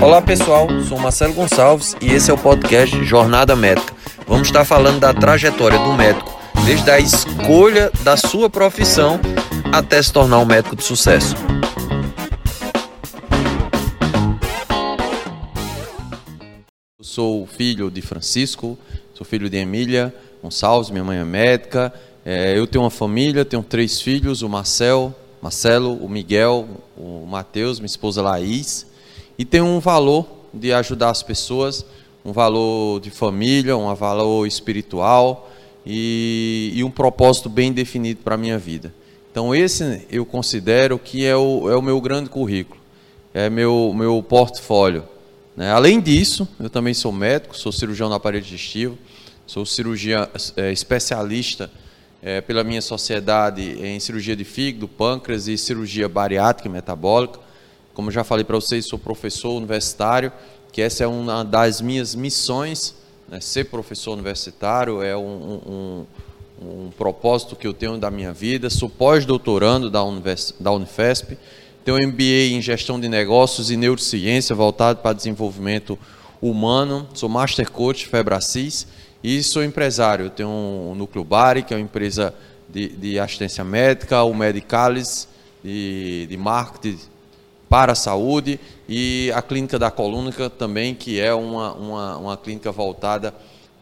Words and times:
Olá 0.00 0.20
pessoal, 0.20 0.68
sou 0.88 0.98
Marcelo 0.98 1.32
Gonçalves 1.32 1.96
e 2.00 2.12
esse 2.12 2.30
é 2.30 2.34
o 2.34 2.38
podcast 2.38 3.04
Jornada 3.04 3.54
Médica. 3.54 3.94
Vamos 4.26 4.48
estar 4.48 4.64
falando 4.64 5.00
da 5.00 5.14
trajetória 5.14 5.78
do 5.78 5.92
médico, 5.92 6.36
desde 6.66 6.90
a 6.90 6.98
escolha 6.98 7.90
da 8.02 8.16
sua 8.16 8.50
profissão 8.50 9.20
até 9.72 10.02
se 10.02 10.12
tornar 10.12 10.38
um 10.38 10.44
médico 10.44 10.74
de 10.74 10.82
sucesso. 10.82 11.34
Eu 16.98 17.04
sou 17.04 17.46
filho 17.46 17.90
de 17.90 18.02
Francisco, 18.02 18.78
sou 19.14 19.26
filho 19.26 19.48
de 19.48 19.56
Emília 19.56 20.14
Gonçalves, 20.42 20.90
minha 20.90 21.04
mãe 21.04 21.18
é 21.18 21.24
médica. 21.24 21.92
É, 22.24 22.58
eu 22.58 22.66
tenho 22.66 22.82
uma 22.82 22.90
família, 22.90 23.44
tenho 23.44 23.62
três 23.62 24.00
filhos, 24.00 24.42
o 24.42 24.48
Marcel, 24.48 25.14
Marcelo, 25.42 25.94
o 25.94 26.08
Miguel, 26.08 26.68
o 26.96 27.26
Matheus, 27.26 27.80
minha 27.80 27.86
esposa 27.86 28.22
Laís 28.22 28.86
e 29.36 29.44
tem 29.44 29.60
um 29.60 29.80
valor 29.80 30.24
de 30.54 30.72
ajudar 30.72 31.10
as 31.10 31.20
pessoas, 31.20 31.84
um 32.24 32.30
valor 32.30 33.00
de 33.00 33.10
família, 33.10 33.76
um 33.76 33.92
valor 33.92 34.46
espiritual 34.46 35.50
e, 35.84 36.70
e 36.74 36.84
um 36.84 36.90
propósito 36.90 37.48
bem 37.48 37.72
definido 37.72 38.20
para 38.22 38.36
a 38.36 38.38
minha 38.38 38.56
vida. 38.56 38.94
Então 39.32 39.52
esse 39.52 40.06
eu 40.08 40.24
considero 40.24 40.96
que 40.96 41.24
é 41.24 41.36
o, 41.36 41.68
é 41.68 41.74
o 41.74 41.82
meu 41.82 42.00
grande 42.00 42.30
currículo, 42.30 42.80
é 43.34 43.50
meu, 43.50 43.92
meu 43.96 44.22
portfólio. 44.22 45.02
Né? 45.56 45.72
Além 45.72 46.00
disso, 46.00 46.46
eu 46.60 46.70
também 46.70 46.94
sou 46.94 47.10
médico, 47.10 47.56
sou 47.56 47.72
cirurgião 47.72 48.08
na 48.08 48.14
aparelho 48.14 48.44
digestivo, 48.44 48.96
sou 49.44 49.66
cirurgião 49.66 50.28
é, 50.56 50.70
especialista 50.70 51.68
é, 52.22 52.40
pela 52.40 52.62
minha 52.62 52.80
sociedade 52.80 53.62
em 53.84 53.98
cirurgia 53.98 54.36
de 54.36 54.44
fígado, 54.44 54.86
pâncreas 54.86 55.48
e 55.48 55.58
cirurgia 55.58 56.08
bariátrica 56.08 56.68
e 56.68 56.72
metabólica. 56.72 57.40
Como 57.92 58.10
já 58.10 58.22
falei 58.22 58.44
para 58.44 58.54
vocês, 58.54 58.86
sou 58.86 58.98
professor 58.98 59.56
universitário, 59.56 60.32
que 60.70 60.80
essa 60.80 61.02
é 61.02 61.06
uma 61.06 61.44
das 61.44 61.80
minhas 61.80 62.14
missões, 62.14 62.94
né? 63.28 63.40
ser 63.40 63.64
professor 63.64 64.12
universitário 64.12 65.02
é 65.02 65.16
um, 65.16 65.60
um, 65.66 66.06
um, 66.64 66.90
propósito 66.96 67.56
que 67.56 67.66
eu 67.66 67.74
tenho 67.74 67.98
da 67.98 68.10
minha 68.10 68.32
vida. 68.32 68.70
Sou 68.70 68.88
pós-doutorando 68.88 69.90
da, 69.90 70.00
da 70.60 70.72
Unifesp, 70.72 71.36
tenho 71.84 71.98
MBA 72.08 72.54
em 72.54 72.62
gestão 72.62 72.98
de 72.98 73.08
negócios 73.08 73.70
e 73.70 73.76
neurociência 73.76 74.54
voltado 74.54 75.00
para 75.00 75.12
desenvolvimento 75.12 75.98
humano. 76.40 77.06
Sou 77.12 77.28
Master 77.28 77.68
Coach 77.70 78.06
Febracis 78.06 78.86
e 79.22 79.42
sou 79.42 79.62
empresário. 79.62 80.26
Eu 80.26 80.30
tenho 80.30 80.48
um 80.48 80.94
Núcleo 80.94 81.24
Bari, 81.24 81.62
que 81.62 81.72
é 81.72 81.76
uma 81.76 81.82
empresa 81.82 82.34
de, 82.68 82.88
de 82.88 83.18
assistência 83.18 83.62
médica, 83.62 84.22
o 84.22 84.34
Medicalis, 84.34 85.28
de, 85.62 86.26
de 86.26 86.36
marketing 86.36 86.98
para 87.68 87.92
a 87.92 87.94
saúde 87.94 88.60
e 88.88 89.32
a 89.34 89.40
clínica 89.40 89.78
da 89.78 89.90
colônica 89.90 90.50
também, 90.50 90.94
que 90.94 91.18
é 91.18 91.32
uma, 91.32 91.72
uma, 91.72 92.16
uma 92.18 92.36
clínica 92.36 92.70
voltada 92.70 93.34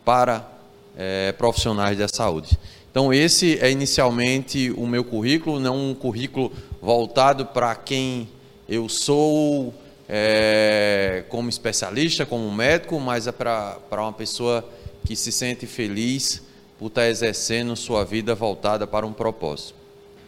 para 0.05 0.49
é, 0.97 1.33
profissionais 1.33 1.99
da 1.99 2.07
saúde. 2.07 2.59
Então, 2.91 3.13
esse 3.13 3.59
é 3.61 3.71
inicialmente 3.71 4.73
o 4.77 4.87
meu 4.87 5.05
currículo, 5.05 5.59
não 5.59 5.91
um 5.91 5.95
currículo 5.95 6.53
voltado 6.81 7.47
para 7.47 7.75
quem 7.75 8.29
eu 8.69 8.89
sou 8.89 9.73
é, 10.09 11.25
como 11.29 11.49
especialista, 11.49 12.27
como 12.27 12.51
médico, 12.53 12.99
mas 13.01 13.27
é 13.27 13.33
para 13.33 13.79
uma 13.93 14.13
pessoa 14.13 14.65
que 15.05 15.17
se 15.17 15.33
sente 15.33 15.67
feliz 15.67 16.43
por 16.79 16.87
estar 16.87 17.09
exercendo 17.09 17.77
sua 17.77 18.05
vida 18.05 18.35
voltada 18.35 18.87
para 18.87 19.07
um 19.07 19.13
propósito. 19.13 19.75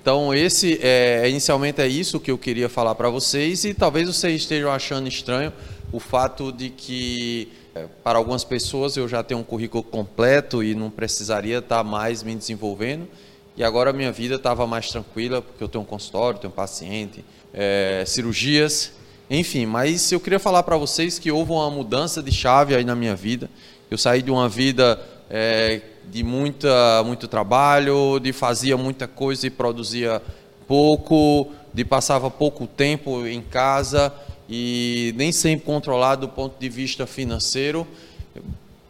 Então, 0.00 0.34
esse 0.34 0.78
é, 0.82 1.28
inicialmente 1.28 1.80
é 1.80 1.86
isso 1.86 2.18
que 2.18 2.30
eu 2.30 2.36
queria 2.36 2.68
falar 2.68 2.94
para 2.94 3.08
vocês 3.08 3.64
e 3.64 3.72
talvez 3.72 4.08
vocês 4.08 4.42
estejam 4.42 4.70
achando 4.70 5.08
estranho 5.08 5.52
o 5.92 6.00
fato 6.00 6.50
de 6.50 6.70
que 6.70 7.48
é, 7.74 7.86
para 8.02 8.18
algumas 8.18 8.42
pessoas 8.42 8.96
eu 8.96 9.06
já 9.06 9.22
tenho 9.22 9.40
um 9.40 9.44
currículo 9.44 9.82
completo 9.82 10.62
e 10.62 10.74
não 10.74 10.90
precisaria 10.90 11.58
estar 11.58 11.84
mais 11.84 12.22
me 12.22 12.34
desenvolvendo 12.34 13.08
e 13.56 13.62
agora 13.62 13.90
a 13.90 13.92
minha 13.92 14.10
vida 14.10 14.36
estava 14.36 14.66
mais 14.66 14.88
tranquila 14.88 15.42
porque 15.42 15.62
eu 15.62 15.68
tenho 15.68 15.82
um 15.82 15.86
consultório, 15.86 16.38
tenho 16.38 16.52
um 16.52 16.56
paciente, 16.56 17.22
é, 17.52 18.02
cirurgias, 18.06 18.92
enfim. 19.28 19.66
Mas 19.66 20.10
eu 20.10 20.18
queria 20.18 20.38
falar 20.38 20.62
para 20.62 20.76
vocês 20.76 21.18
que 21.18 21.30
houve 21.30 21.52
uma 21.52 21.70
mudança 21.70 22.22
de 22.22 22.32
chave 22.32 22.74
aí 22.74 22.84
na 22.84 22.94
minha 22.94 23.14
vida. 23.14 23.50
Eu 23.92 23.98
saí 23.98 24.22
de 24.22 24.30
uma 24.30 24.48
vida 24.48 24.98
é, 25.28 25.82
de 26.08 26.24
muita, 26.24 27.02
muito 27.04 27.28
trabalho, 27.28 28.18
de 28.18 28.32
fazia 28.32 28.74
muita 28.74 29.06
coisa 29.06 29.46
e 29.46 29.50
produzia 29.50 30.22
pouco, 30.66 31.52
de 31.74 31.84
passava 31.84 32.30
pouco 32.30 32.66
tempo 32.66 33.26
em 33.26 33.42
casa 33.42 34.10
e 34.48 35.12
nem 35.14 35.30
sempre 35.30 35.66
controlado 35.66 36.26
do 36.26 36.32
ponto 36.32 36.58
de 36.58 36.70
vista 36.70 37.06
financeiro, 37.06 37.86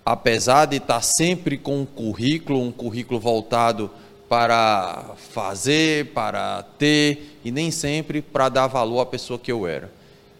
apesar 0.06 0.66
de 0.66 0.76
estar 0.76 1.02
sempre 1.02 1.58
com 1.58 1.80
um 1.80 1.84
currículo, 1.84 2.62
um 2.62 2.70
currículo 2.70 3.18
voltado 3.18 3.90
para 4.28 5.16
fazer, 5.32 6.12
para 6.12 6.62
ter 6.78 7.38
e 7.44 7.50
nem 7.50 7.72
sempre 7.72 8.22
para 8.22 8.48
dar 8.48 8.68
valor 8.68 9.00
à 9.00 9.06
pessoa 9.06 9.36
que 9.36 9.50
eu 9.50 9.66
era. 9.66 9.90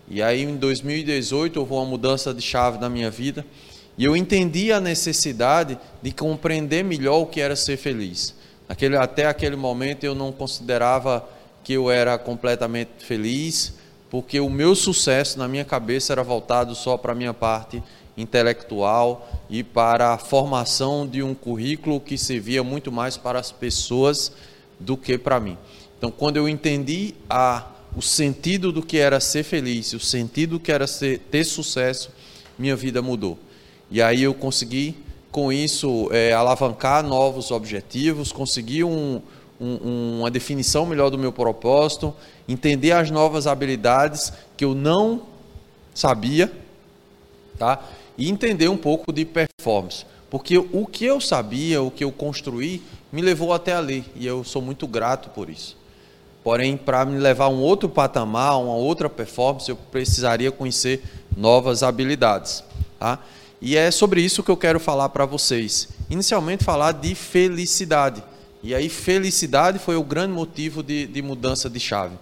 E 0.08 0.22
aí 0.22 0.44
em 0.44 0.54
2018 0.54 1.58
houve 1.58 1.72
uma 1.72 1.84
mudança 1.84 2.32
de 2.32 2.40
chave 2.40 2.78
na 2.78 2.88
minha 2.88 3.10
vida 3.10 3.44
e 3.96 4.04
eu 4.04 4.16
entendi 4.16 4.72
a 4.72 4.80
necessidade 4.80 5.78
de 6.02 6.12
compreender 6.12 6.82
melhor 6.82 7.18
o 7.18 7.26
que 7.26 7.40
era 7.40 7.54
ser 7.54 7.76
feliz. 7.76 8.34
Aquele, 8.68 8.96
até 8.96 9.26
aquele 9.26 9.56
momento 9.56 10.04
eu 10.04 10.14
não 10.14 10.32
considerava 10.32 11.28
que 11.62 11.74
eu 11.74 11.90
era 11.90 12.16
completamente 12.18 12.90
feliz, 13.00 13.74
porque 14.10 14.40
o 14.40 14.50
meu 14.50 14.74
sucesso 14.74 15.38
na 15.38 15.46
minha 15.46 15.64
cabeça 15.64 16.12
era 16.12 16.22
voltado 16.22 16.74
só 16.74 16.96
para 16.96 17.12
a 17.12 17.14
minha 17.14 17.34
parte 17.34 17.82
intelectual 18.16 19.28
e 19.48 19.62
para 19.62 20.12
a 20.12 20.18
formação 20.18 21.06
de 21.06 21.22
um 21.22 21.34
currículo 21.34 22.00
que 22.00 22.18
servia 22.18 22.62
muito 22.62 22.90
mais 22.90 23.16
para 23.16 23.38
as 23.38 23.52
pessoas 23.52 24.32
do 24.78 24.96
que 24.96 25.16
para 25.16 25.40
mim. 25.40 25.56
Então, 25.98 26.10
quando 26.10 26.36
eu 26.36 26.48
entendi 26.48 27.14
a, 27.28 27.66
o 27.96 28.02
sentido 28.02 28.72
do 28.72 28.82
que 28.82 28.98
era 28.98 29.20
ser 29.20 29.44
feliz, 29.44 29.92
o 29.92 30.00
sentido 30.00 30.52
do 30.52 30.60
que 30.60 30.72
era 30.72 30.86
ser, 30.86 31.20
ter 31.30 31.44
sucesso, 31.44 32.10
minha 32.58 32.74
vida 32.74 33.00
mudou. 33.00 33.38
E 33.92 34.00
aí 34.00 34.22
eu 34.22 34.32
consegui, 34.32 34.96
com 35.30 35.52
isso, 35.52 36.08
é, 36.10 36.32
alavancar 36.32 37.02
novos 37.02 37.50
objetivos, 37.50 38.32
conseguir 38.32 38.84
um, 38.84 39.20
um, 39.60 40.20
uma 40.20 40.30
definição 40.30 40.86
melhor 40.86 41.10
do 41.10 41.18
meu 41.18 41.30
propósito, 41.30 42.14
entender 42.48 42.92
as 42.92 43.10
novas 43.10 43.46
habilidades 43.46 44.32
que 44.56 44.64
eu 44.64 44.74
não 44.74 45.24
sabia, 45.94 46.50
tá? 47.58 47.84
e 48.16 48.30
entender 48.30 48.68
um 48.68 48.78
pouco 48.78 49.12
de 49.12 49.26
performance. 49.26 50.06
Porque 50.30 50.56
o 50.56 50.86
que 50.86 51.04
eu 51.04 51.20
sabia, 51.20 51.82
o 51.82 51.90
que 51.90 52.02
eu 52.02 52.10
construí, 52.10 52.82
me 53.12 53.20
levou 53.20 53.52
até 53.52 53.74
ali, 53.74 54.06
e 54.16 54.26
eu 54.26 54.42
sou 54.42 54.62
muito 54.62 54.86
grato 54.86 55.28
por 55.28 55.50
isso. 55.50 55.76
Porém, 56.42 56.78
para 56.78 57.04
me 57.04 57.18
levar 57.18 57.44
a 57.44 57.48
um 57.50 57.60
outro 57.60 57.90
patamar, 57.90 58.58
uma 58.58 58.74
outra 58.74 59.10
performance, 59.10 59.68
eu 59.68 59.76
precisaria 59.76 60.50
conhecer 60.50 61.02
novas 61.36 61.82
habilidades. 61.82 62.64
Tá? 62.98 63.18
E 63.64 63.76
é 63.76 63.92
sobre 63.92 64.20
isso 64.20 64.42
que 64.42 64.50
eu 64.50 64.56
quero 64.56 64.80
falar 64.80 65.08
para 65.10 65.24
vocês. 65.24 65.88
Inicialmente, 66.10 66.64
falar 66.64 66.90
de 66.90 67.14
felicidade. 67.14 68.20
E 68.60 68.74
aí, 68.74 68.88
felicidade 68.88 69.78
foi 69.78 69.94
o 69.94 70.02
grande 70.02 70.32
motivo 70.32 70.82
de, 70.82 71.06
de 71.06 71.22
mudança 71.22 71.70
de 71.70 71.78
chave. 71.78 72.16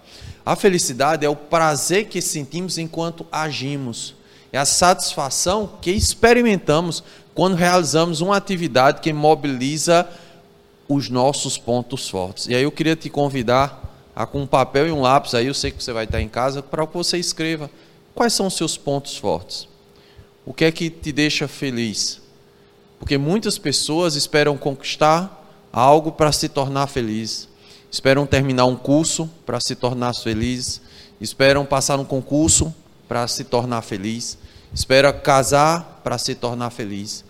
A 0.44 0.54
felicidade 0.54 1.24
é 1.24 1.28
o 1.30 1.34
prazer 1.34 2.08
que 2.08 2.20
sentimos 2.20 2.76
enquanto 2.76 3.26
agimos, 3.32 4.14
é 4.52 4.58
a 4.58 4.66
satisfação 4.66 5.78
que 5.80 5.90
experimentamos 5.90 7.02
quando 7.34 7.56
realizamos 7.56 8.20
uma 8.20 8.36
atividade 8.36 9.00
que 9.00 9.12
mobiliza 9.12 10.06
os 10.88 11.08
nossos 11.08 11.56
pontos 11.56 12.06
fortes. 12.08 12.48
E 12.48 12.54
aí 12.54 12.64
eu 12.64 12.72
queria 12.72 12.96
te 12.96 13.08
convidar 13.08 13.80
a 14.14 14.26
com 14.26 14.42
um 14.42 14.46
papel 14.46 14.88
e 14.88 14.92
um 14.92 15.00
lápis, 15.00 15.34
aí 15.34 15.46
eu 15.46 15.54
sei 15.54 15.70
que 15.70 15.82
você 15.82 15.92
vai 15.92 16.04
estar 16.04 16.20
em 16.20 16.28
casa, 16.28 16.62
para 16.62 16.86
que 16.86 16.94
você 16.94 17.16
escreva 17.16 17.70
quais 18.14 18.34
são 18.34 18.46
os 18.46 18.56
seus 18.56 18.76
pontos 18.76 19.16
fortes. 19.16 19.69
O 20.44 20.54
que 20.54 20.64
é 20.64 20.72
que 20.72 20.88
te 20.88 21.12
deixa 21.12 21.46
feliz? 21.46 22.20
Porque 22.98 23.19
muitas 23.19 23.58
pessoas 23.58 24.14
esperam 24.14 24.56
conquistar 24.56 25.37
algo 25.72 26.12
para 26.12 26.32
se 26.32 26.48
tornar 26.48 26.87
feliz, 26.87 27.48
esperam 27.90 28.26
terminar 28.26 28.66
um 28.66 28.76
curso 28.76 29.31
para 29.46 29.60
se 29.60 29.75
tornar 29.75 30.14
feliz, 30.14 30.81
esperam 31.20 31.64
passar 31.64 31.98
um 31.98 32.04
concurso 32.04 32.75
para 33.08 33.26
se 33.26 33.44
tornar 33.44 33.82
feliz, 33.82 34.38
esperam 34.72 35.12
casar 35.12 36.00
para 36.02 36.19
se 36.19 36.34
tornar 36.34 36.70
feliz. 36.70 37.25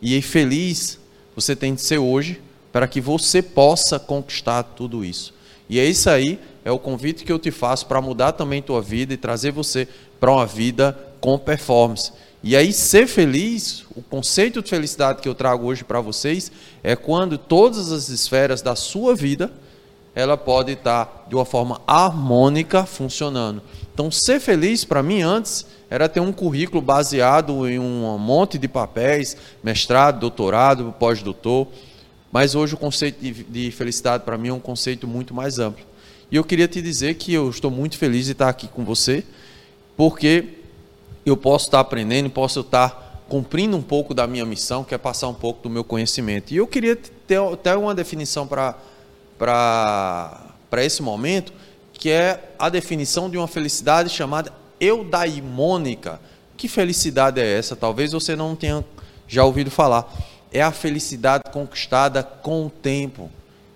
E 0.00 0.20
feliz 0.20 0.98
você 1.34 1.54
tem 1.54 1.74
de 1.74 1.82
ser 1.82 1.98
hoje 1.98 2.40
para 2.72 2.86
que 2.86 3.00
você 3.00 3.42
possa 3.42 3.98
conquistar 3.98 4.62
tudo 4.62 5.04
isso. 5.04 5.34
E 5.68 5.80
é 5.80 5.84
isso 5.84 6.08
aí, 6.08 6.38
é 6.64 6.70
o 6.70 6.78
convite 6.78 7.24
que 7.24 7.32
eu 7.32 7.38
te 7.38 7.50
faço 7.50 7.86
para 7.86 8.00
mudar 8.00 8.32
também 8.32 8.62
tua 8.62 8.80
vida 8.80 9.14
e 9.14 9.16
trazer 9.16 9.50
você 9.50 9.88
para 10.20 10.30
uma 10.30 10.46
vida 10.46 10.96
com 11.20 11.38
performance. 11.38 12.12
E 12.48 12.54
aí, 12.54 12.72
ser 12.72 13.08
feliz, 13.08 13.84
o 13.96 14.00
conceito 14.00 14.62
de 14.62 14.70
felicidade 14.70 15.20
que 15.20 15.28
eu 15.28 15.34
trago 15.34 15.66
hoje 15.66 15.82
para 15.82 16.00
vocês, 16.00 16.52
é 16.80 16.94
quando 16.94 17.36
todas 17.36 17.90
as 17.90 18.08
esferas 18.08 18.62
da 18.62 18.76
sua 18.76 19.16
vida 19.16 19.50
ela 20.14 20.36
pode 20.36 20.70
estar 20.70 21.26
de 21.28 21.34
uma 21.34 21.44
forma 21.44 21.80
harmônica 21.88 22.86
funcionando. 22.86 23.60
Então, 23.92 24.12
ser 24.12 24.38
feliz 24.38 24.84
para 24.84 25.02
mim 25.02 25.22
antes 25.22 25.66
era 25.90 26.08
ter 26.08 26.20
um 26.20 26.30
currículo 26.30 26.80
baseado 26.80 27.68
em 27.68 27.80
um 27.80 28.16
monte 28.16 28.58
de 28.58 28.68
papéis, 28.68 29.36
mestrado, 29.60 30.20
doutorado, 30.20 30.94
pós-doutor. 31.00 31.66
Mas 32.30 32.54
hoje 32.54 32.74
o 32.74 32.78
conceito 32.78 33.20
de, 33.20 33.32
de 33.42 33.72
felicidade 33.72 34.22
para 34.22 34.38
mim 34.38 34.50
é 34.50 34.54
um 34.54 34.60
conceito 34.60 35.08
muito 35.08 35.34
mais 35.34 35.58
amplo. 35.58 35.84
E 36.30 36.36
eu 36.36 36.44
queria 36.44 36.68
te 36.68 36.80
dizer 36.80 37.14
que 37.14 37.34
eu 37.34 37.50
estou 37.50 37.72
muito 37.72 37.98
feliz 37.98 38.26
de 38.26 38.32
estar 38.32 38.48
aqui 38.48 38.68
com 38.68 38.84
você, 38.84 39.24
porque 39.96 40.55
eu 41.26 41.36
posso 41.36 41.66
estar 41.66 41.80
aprendendo, 41.80 42.30
posso 42.30 42.60
estar 42.60 43.24
cumprindo 43.28 43.76
um 43.76 43.82
pouco 43.82 44.14
da 44.14 44.28
minha 44.28 44.46
missão, 44.46 44.84
que 44.84 44.94
é 44.94 44.98
passar 44.98 45.26
um 45.26 45.34
pouco 45.34 45.64
do 45.64 45.68
meu 45.68 45.82
conhecimento. 45.82 46.54
E 46.54 46.56
eu 46.56 46.66
queria 46.66 46.94
ter 46.94 47.40
até 47.40 47.76
uma 47.76 47.92
definição 47.92 48.46
para 48.46 48.76
esse 50.76 51.02
momento, 51.02 51.52
que 51.92 52.10
é 52.10 52.54
a 52.56 52.68
definição 52.68 53.28
de 53.28 53.36
uma 53.36 53.48
felicidade 53.48 54.08
chamada 54.08 54.52
eudaimônica. 54.78 56.20
Que 56.56 56.68
felicidade 56.68 57.40
é 57.40 57.58
essa? 57.58 57.74
Talvez 57.74 58.12
você 58.12 58.36
não 58.36 58.54
tenha 58.54 58.84
já 59.26 59.44
ouvido 59.44 59.70
falar. 59.70 60.08
É 60.52 60.62
a 60.62 60.70
felicidade 60.70 61.42
conquistada 61.52 62.22
com 62.22 62.66
o 62.66 62.70
tempo, 62.70 63.28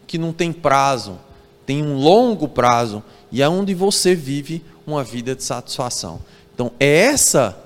que 0.07 0.17
não 0.17 0.33
tem 0.33 0.53
prazo, 0.53 1.19
tem 1.67 1.83
um 1.83 1.97
longo 1.97 2.47
prazo 2.47 3.03
e 3.33 3.43
é 3.43 3.49
onde 3.49 3.75
você 3.75 4.15
vive 4.15 4.65
uma 4.87 5.03
vida 5.03 5.35
de 5.35 5.43
satisfação. 5.43 6.21
Então, 6.61 6.73
é 6.79 7.05
essa 7.07 7.57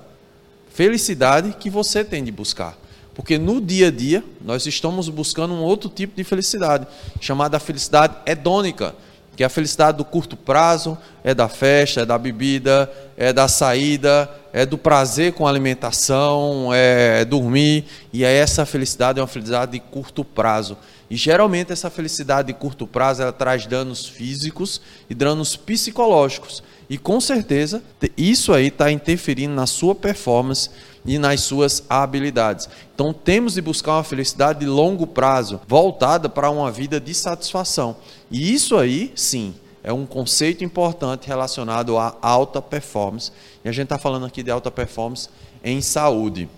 felicidade 0.69 1.53
que 1.59 1.69
você 1.69 2.01
tem 2.01 2.23
de 2.23 2.31
buscar. 2.31 2.77
Porque 3.13 3.37
no 3.37 3.59
dia 3.59 3.89
a 3.89 3.91
dia, 3.91 4.23
nós 4.39 4.65
estamos 4.65 5.09
buscando 5.09 5.53
um 5.53 5.61
outro 5.61 5.89
tipo 5.89 6.15
de 6.15 6.23
felicidade, 6.23 6.87
chamada 7.19 7.59
felicidade 7.59 8.15
hedônica, 8.25 8.95
que 9.35 9.43
é 9.43 9.47
a 9.47 9.49
felicidade 9.49 9.97
do 9.97 10.05
curto 10.05 10.37
prazo, 10.37 10.97
é 11.25 11.33
da 11.33 11.49
festa, 11.49 12.03
é 12.03 12.05
da 12.05 12.17
bebida, 12.17 12.89
é 13.17 13.33
da 13.33 13.49
saída, 13.49 14.29
é 14.53 14.65
do 14.65 14.77
prazer 14.77 15.33
com 15.33 15.45
a 15.45 15.49
alimentação, 15.49 16.69
é 16.73 17.25
dormir, 17.25 17.83
e 18.13 18.23
é 18.23 18.33
essa 18.33 18.65
felicidade 18.65 19.19
é 19.19 19.21
uma 19.21 19.27
felicidade 19.27 19.73
de 19.73 19.81
curto 19.81 20.23
prazo. 20.23 20.77
E 21.09 21.15
geralmente 21.15 21.71
essa 21.71 21.89
felicidade 21.89 22.47
de 22.47 22.53
curto 22.53 22.87
prazo 22.87 23.21
ela 23.21 23.31
traz 23.31 23.65
danos 23.65 24.05
físicos 24.07 24.81
e 25.09 25.13
danos 25.13 25.55
psicológicos. 25.55 26.63
E 26.89 26.97
com 26.97 27.19
certeza 27.19 27.83
isso 28.17 28.53
aí 28.53 28.67
está 28.67 28.91
interferindo 28.91 29.53
na 29.53 29.65
sua 29.65 29.95
performance 29.95 30.69
e 31.05 31.19
nas 31.19 31.41
suas 31.41 31.83
habilidades. 31.89 32.67
Então 32.93 33.13
temos 33.13 33.53
de 33.53 33.61
buscar 33.61 33.93
uma 33.93 34.03
felicidade 34.03 34.59
de 34.59 34.65
longo 34.65 35.05
prazo, 35.05 35.61
voltada 35.67 36.27
para 36.27 36.49
uma 36.49 36.71
vida 36.71 36.99
de 36.99 37.13
satisfação. 37.13 37.97
E 38.29 38.53
isso 38.53 38.75
aí, 38.75 39.11
sim, 39.15 39.53
é 39.83 39.93
um 39.93 40.05
conceito 40.05 40.63
importante 40.63 41.27
relacionado 41.27 41.97
à 41.97 42.15
alta 42.19 42.59
performance. 42.59 43.31
E 43.63 43.69
a 43.69 43.71
gente 43.71 43.85
está 43.85 43.99
falando 43.99 44.25
aqui 44.25 44.41
de 44.41 44.49
alta 44.49 44.71
performance 44.71 45.29
em 45.63 45.79
saúde. 45.81 46.49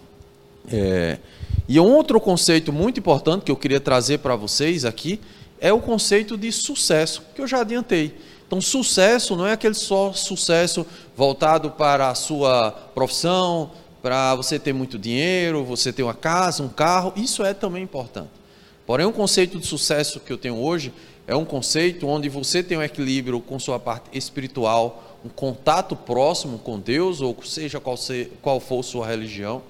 É, 0.72 1.18
e 1.68 1.80
um 1.80 1.94
outro 1.94 2.20
conceito 2.20 2.72
muito 2.72 3.00
importante 3.00 3.44
que 3.44 3.52
eu 3.52 3.58
queria 3.58 3.80
trazer 3.80 4.20
para 4.20 4.36
vocês 4.36 4.86
aqui 4.86 5.20
é 5.60 5.74
o 5.74 5.80
conceito 5.80 6.38
de 6.38 6.52
sucesso, 6.52 7.24
que 7.36 7.42
eu 7.42 7.48
já 7.48 7.62
adiantei. 7.62 8.16
Então, 8.46 8.62
sucesso 8.62 9.36
não 9.36 9.46
é 9.46 9.52
aquele 9.52 9.74
só 9.74 10.14
sucesso 10.14 10.86
voltado 11.16 11.72
para 11.72 12.10
a 12.10 12.16
sua 12.16 12.72
profissão, 12.72 13.72
para 14.02 14.36
você 14.36 14.58
ter 14.58 14.72
muito 14.72 14.98
dinheiro, 14.98 15.66
você 15.66 15.92
ter 15.92 16.04
uma 16.04 16.14
casa, 16.14 16.64
um 16.64 16.70
carro, 16.70 17.12
isso 17.18 17.44
é 17.44 17.54
também 17.54 17.84
importante. 17.84 18.30
Porém, 18.86 19.06
o 19.06 19.12
conceito 19.12 19.60
de 19.60 19.68
sucesso 19.68 20.22
que 20.22 20.32
eu 20.32 20.38
tenho 20.38 20.58
hoje 20.58 20.94
é 21.28 21.36
um 21.36 21.44
conceito 21.44 22.08
onde 22.08 22.30
você 22.30 22.64
tem 22.64 22.78
um 22.78 22.82
equilíbrio 22.84 23.42
com 23.42 23.60
sua 23.60 23.78
parte 23.78 24.18
espiritual, 24.18 25.20
um 25.26 25.30
contato 25.30 25.94
próximo 25.94 26.58
com 26.58 26.80
Deus, 26.80 27.20
ou 27.20 27.36
seja 27.44 27.82
qual, 27.82 27.98
ser, 27.98 28.32
qual 28.42 28.62
for 28.62 28.82
sua 28.82 29.06
religião, 29.06 29.62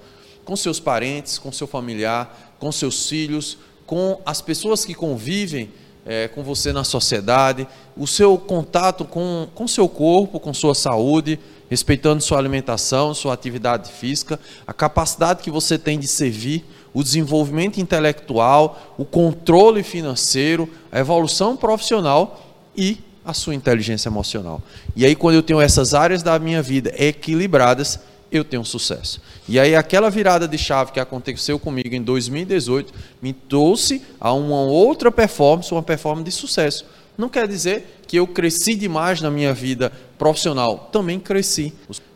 com 0.48 0.56
seus 0.56 0.80
parentes, 0.80 1.36
com 1.36 1.52
seu 1.52 1.66
familiar, 1.66 2.54
com 2.58 2.72
seus 2.72 3.06
filhos, 3.06 3.58
com 3.84 4.18
as 4.24 4.40
pessoas 4.40 4.82
que 4.82 4.94
convivem 4.94 5.68
é, 6.06 6.26
com 6.26 6.42
você 6.42 6.72
na 6.72 6.84
sociedade, 6.84 7.68
o 7.94 8.06
seu 8.06 8.38
contato 8.38 9.04
com, 9.04 9.46
com 9.54 9.68
seu 9.68 9.86
corpo, 9.86 10.40
com 10.40 10.54
sua 10.54 10.74
saúde, 10.74 11.38
respeitando 11.68 12.22
sua 12.22 12.38
alimentação, 12.38 13.12
sua 13.12 13.34
atividade 13.34 13.92
física, 13.92 14.40
a 14.66 14.72
capacidade 14.72 15.42
que 15.42 15.50
você 15.50 15.76
tem 15.76 15.98
de 15.98 16.08
servir, 16.08 16.64
o 16.94 17.02
desenvolvimento 17.02 17.78
intelectual, 17.78 18.94
o 18.96 19.04
controle 19.04 19.82
financeiro, 19.82 20.66
a 20.90 20.98
evolução 20.98 21.58
profissional 21.58 22.40
e 22.74 22.96
a 23.22 23.34
sua 23.34 23.54
inteligência 23.54 24.08
emocional. 24.08 24.62
E 24.96 25.04
aí, 25.04 25.14
quando 25.14 25.34
eu 25.34 25.42
tenho 25.42 25.60
essas 25.60 25.92
áreas 25.92 26.22
da 26.22 26.38
minha 26.38 26.62
vida 26.62 26.90
equilibradas, 26.96 28.00
eu 28.30 28.44
tenho 28.44 28.64
sucesso. 28.64 29.20
E 29.48 29.58
aí, 29.58 29.74
aquela 29.74 30.10
virada 30.10 30.46
de 30.46 30.58
chave 30.58 30.92
que 30.92 31.00
aconteceu 31.00 31.58
comigo 31.58 31.94
em 31.94 32.02
2018 32.02 32.92
me 33.22 33.32
trouxe 33.32 34.02
a 34.20 34.32
uma 34.32 34.60
outra 34.62 35.10
performance, 35.10 35.72
uma 35.72 35.82
performance 35.82 36.24
de 36.24 36.32
sucesso. 36.32 36.84
Não 37.16 37.28
quer 37.28 37.48
dizer 37.48 38.02
que 38.06 38.16
eu 38.18 38.26
cresci 38.26 38.74
demais 38.74 39.20
na 39.20 39.30
minha 39.30 39.52
vida 39.52 39.92
profissional. 40.16 40.88
Também 40.92 41.18
cresci. 41.18 41.72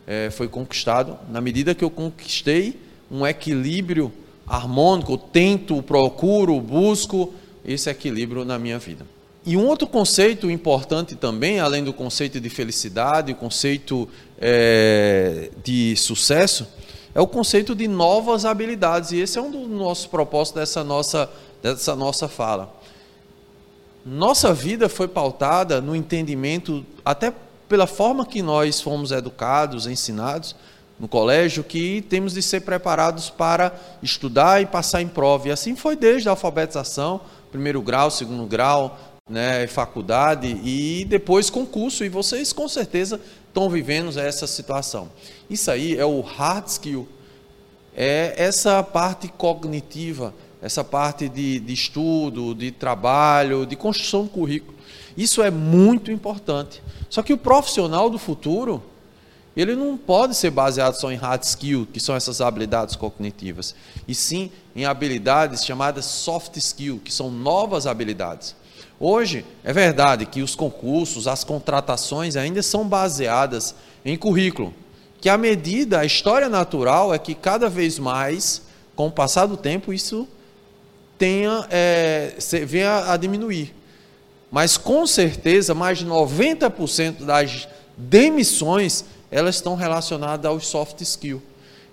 É, 0.06 0.31
foi 0.31 0.49
conquistado 0.49 1.19
na 1.31 1.41
medida 1.41 1.75
que 1.75 1.85
eu 1.85 1.91
conquistei 1.91 2.79
um 3.11 3.26
equilíbrio 3.26 4.12
harmônico, 4.47 5.17
tento, 5.17 5.82
procuro, 5.82 6.61
busco 6.61 7.32
esse 7.64 7.88
equilíbrio 7.88 8.44
na 8.44 8.59
minha 8.59 8.79
vida. 8.79 9.06
E 9.44 9.56
um 9.56 9.67
outro 9.67 9.89
conceito 9.89 10.49
importante 10.49 11.17
também, 11.17 11.59
além 11.59 11.83
do 11.83 11.93
conceito 11.93 12.41
de 12.41 12.49
felicidade, 12.49 13.33
o 13.33 13.35
conceito 13.35 14.09
é, 14.41 15.50
de 15.65 15.97
sucesso, 15.97 16.67
é 17.12 17.21
o 17.21 17.27
conceito 17.27 17.75
de 17.75 17.89
novas 17.89 18.44
habilidades. 18.44 19.11
E 19.11 19.19
esse 19.19 19.39
é 19.39 19.43
um 19.43 19.50
dos 19.50 19.69
nossos 19.69 20.06
propósitos 20.06 20.61
dessa 20.61 20.85
nossa, 20.85 21.29
dessa 21.61 21.97
nossa 21.97 22.29
fala. 22.29 22.73
Nossa 24.06 24.55
vida 24.55 24.89
foi 24.89 25.09
pautada 25.09 25.81
no 25.81 25.95
entendimento, 25.95 26.87
até 27.05 27.33
pela 27.69 27.87
forma 27.87 28.25
que 28.25 28.43
nós 28.43 28.81
fomos 28.81 29.11
educados, 29.11 29.88
ensinados 29.88 30.55
no 31.00 31.09
colégio, 31.09 31.65
que 31.65 32.00
temos 32.03 32.35
de 32.35 32.43
ser 32.43 32.61
preparados 32.61 33.29
para 33.29 33.73
estudar 34.00 34.62
e 34.62 34.67
passar 34.67 35.03
em 35.03 35.09
prova. 35.09 35.49
E 35.49 35.50
assim 35.50 35.75
foi 35.75 35.97
desde 35.97 36.29
a 36.29 36.33
alfabetização, 36.33 37.21
primeiro 37.50 37.83
grau, 37.83 38.11
segundo 38.11 38.47
grau, 38.47 38.99
né, 39.29 39.67
faculdade 39.67 40.49
e 40.65 41.05
depois 41.05 41.51
concurso. 41.51 42.05
E 42.05 42.09
vocês 42.09 42.53
com 42.53 42.69
certeza 42.69 43.21
estão 43.49 43.69
vivendo 43.69 44.19
essa 44.19 44.47
situação. 44.47 45.11
Isso 45.49 45.71
aí 45.71 45.97
é 45.97 46.05
o 46.05 46.21
hard 46.21 46.67
skill, 46.67 47.09
é 47.95 48.35
essa 48.37 48.83
parte 48.83 49.29
cognitiva 49.29 50.35
essa 50.62 50.85
parte 50.85 51.29
de, 51.29 51.59
de 51.59 51.73
estudo, 51.73 52.55
de 52.55 52.71
trabalho, 52.71 53.67
de 53.67 53.75
construção 53.75 54.23
do 54.23 54.31
currículo. 54.31 54.79
Isso 55.17 55.43
é 55.43 55.50
muito 55.50 56.12
importante. 56.12 56.81
Só 57.11 57.21
que 57.21 57.33
o 57.33 57.37
profissional 57.37 58.09
do 58.09 58.17
futuro, 58.17 58.81
ele 59.57 59.75
não 59.75 59.97
pode 59.97 60.37
ser 60.37 60.50
baseado 60.50 60.95
só 60.95 61.11
em 61.11 61.17
hard 61.17 61.43
skill, 61.43 61.87
que 61.93 61.99
são 61.99 62.14
essas 62.14 62.41
habilidades 62.41 62.95
cognitivas, 62.95 63.75
e 64.07 64.14
sim 64.14 64.52
em 64.75 64.85
habilidades 64.85 65.64
chamadas 65.64 66.05
soft 66.05 66.57
skill, 66.57 67.00
que 67.05 67.12
são 67.12 67.29
novas 67.29 67.85
habilidades. 67.85 68.55
Hoje, 69.04 69.44
é 69.64 69.73
verdade 69.73 70.25
que 70.25 70.42
os 70.42 70.54
concursos, 70.54 71.26
as 71.26 71.42
contratações 71.42 72.37
ainda 72.37 72.62
são 72.62 72.87
baseadas 72.87 73.75
em 74.04 74.16
currículo, 74.16 74.73
que 75.21 75.28
a 75.28 75.37
medida, 75.37 75.99
a 75.99 76.04
história 76.04 76.49
natural 76.49 77.12
é 77.12 77.18
que 77.18 77.35
cada 77.35 77.68
vez 77.68 77.99
mais, 77.99 78.62
com 78.94 79.09
o 79.09 79.11
passar 79.11 79.47
do 79.47 79.56
tempo, 79.56 79.92
isso 79.92 80.28
tenha, 81.18 81.66
é, 81.68 82.35
venha 82.64 83.11
a 83.12 83.16
diminuir. 83.16 83.75
Mas 84.52 84.76
com 84.76 85.04
certeza, 85.04 85.75
mais 85.75 85.99
de 85.99 86.06
90% 86.06 87.25
das 87.25 87.66
demissões, 87.97 89.04
elas 89.32 89.56
estão 89.56 89.75
relacionadas 89.75 90.49
aos 90.49 90.68
soft 90.68 91.00
skills. 91.00 91.42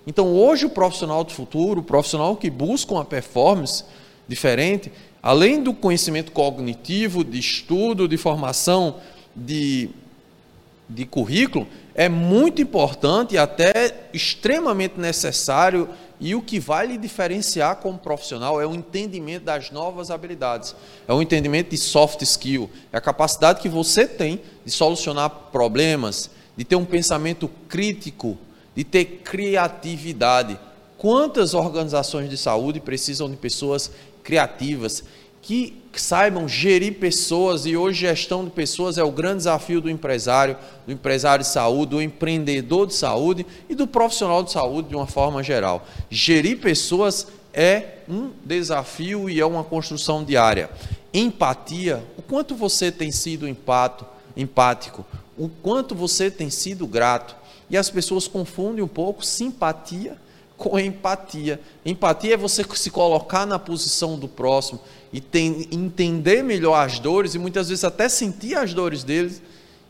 Então, 0.06 0.28
hoje, 0.28 0.64
o 0.64 0.70
profissional 0.70 1.24
do 1.24 1.32
futuro, 1.32 1.80
o 1.80 1.84
profissional 1.84 2.36
que 2.36 2.48
busca 2.48 2.94
uma 2.94 3.04
performance 3.04 3.82
diferente, 4.28 4.92
além 5.22 5.62
do 5.62 5.74
conhecimento 5.74 6.32
cognitivo, 6.32 7.24
de 7.24 7.38
estudo, 7.38 8.08
de 8.08 8.16
formação, 8.16 8.96
de, 9.34 9.90
de 10.88 11.04
currículo, 11.04 11.66
é 11.94 12.08
muito 12.08 12.62
importante 12.62 13.34
e 13.34 13.38
até 13.38 14.08
extremamente 14.12 14.98
necessário 14.98 15.88
e 16.20 16.34
o 16.34 16.42
que 16.42 16.60
vai 16.60 16.86
lhe 16.86 16.98
diferenciar 16.98 17.76
como 17.76 17.98
profissional 17.98 18.60
é 18.60 18.66
o 18.66 18.74
entendimento 18.74 19.44
das 19.44 19.70
novas 19.70 20.10
habilidades, 20.10 20.76
é 21.08 21.12
o 21.14 21.22
entendimento 21.22 21.70
de 21.70 21.78
soft 21.78 22.20
skill, 22.22 22.70
é 22.92 22.98
a 22.98 23.00
capacidade 23.00 23.60
que 23.60 23.68
você 23.70 24.06
tem 24.06 24.40
de 24.64 24.70
solucionar 24.70 25.30
problemas, 25.50 26.30
de 26.56 26.64
ter 26.64 26.76
um 26.76 26.84
pensamento 26.84 27.50
crítico, 27.68 28.36
de 28.76 28.84
ter 28.84 29.04
criatividade. 29.24 30.58
Quantas 30.98 31.54
organizações 31.54 32.28
de 32.28 32.36
saúde 32.36 32.80
precisam 32.80 33.30
de 33.30 33.36
pessoas 33.36 33.90
criativas, 34.22 35.04
que 35.42 35.80
saibam 35.92 36.46
gerir 36.46 36.94
pessoas 36.94 37.66
e 37.66 37.76
hoje 37.76 38.00
gestão 38.00 38.44
de 38.44 38.50
pessoas 38.50 38.98
é 38.98 39.02
o 39.02 39.10
grande 39.10 39.38
desafio 39.38 39.80
do 39.80 39.90
empresário, 39.90 40.56
do 40.86 40.92
empresário 40.92 41.44
de 41.44 41.50
saúde, 41.50 41.90
do 41.90 42.02
empreendedor 42.02 42.86
de 42.86 42.94
saúde 42.94 43.44
e 43.68 43.74
do 43.74 43.86
profissional 43.86 44.42
de 44.42 44.52
saúde 44.52 44.88
de 44.90 44.94
uma 44.94 45.06
forma 45.06 45.42
geral. 45.42 45.86
Gerir 46.08 46.60
pessoas 46.60 47.26
é 47.52 47.98
um 48.08 48.30
desafio 48.44 49.28
e 49.28 49.40
é 49.40 49.46
uma 49.46 49.64
construção 49.64 50.22
diária. 50.22 50.70
Empatia, 51.12 52.04
o 52.16 52.22
quanto 52.22 52.54
você 52.54 52.92
tem 52.92 53.10
sido 53.10 53.48
empato, 53.48 54.06
empático, 54.36 55.04
o 55.36 55.48
quanto 55.48 55.94
você 55.94 56.30
tem 56.30 56.50
sido 56.50 56.86
grato. 56.86 57.34
E 57.68 57.76
as 57.76 57.88
pessoas 57.88 58.28
confundem 58.28 58.82
um 58.82 58.88
pouco 58.88 59.24
simpatia 59.24 60.16
com 60.60 60.78
empatia. 60.78 61.58
Empatia 61.86 62.34
é 62.34 62.36
você 62.36 62.62
se 62.74 62.90
colocar 62.90 63.46
na 63.46 63.58
posição 63.58 64.18
do 64.18 64.28
próximo 64.28 64.78
e 65.10 65.18
tem, 65.18 65.66
entender 65.72 66.44
melhor 66.44 66.74
as 66.74 66.98
dores 66.98 67.34
e 67.34 67.38
muitas 67.38 67.70
vezes 67.70 67.82
até 67.82 68.10
sentir 68.10 68.54
as 68.54 68.74
dores 68.74 69.02
deles 69.02 69.40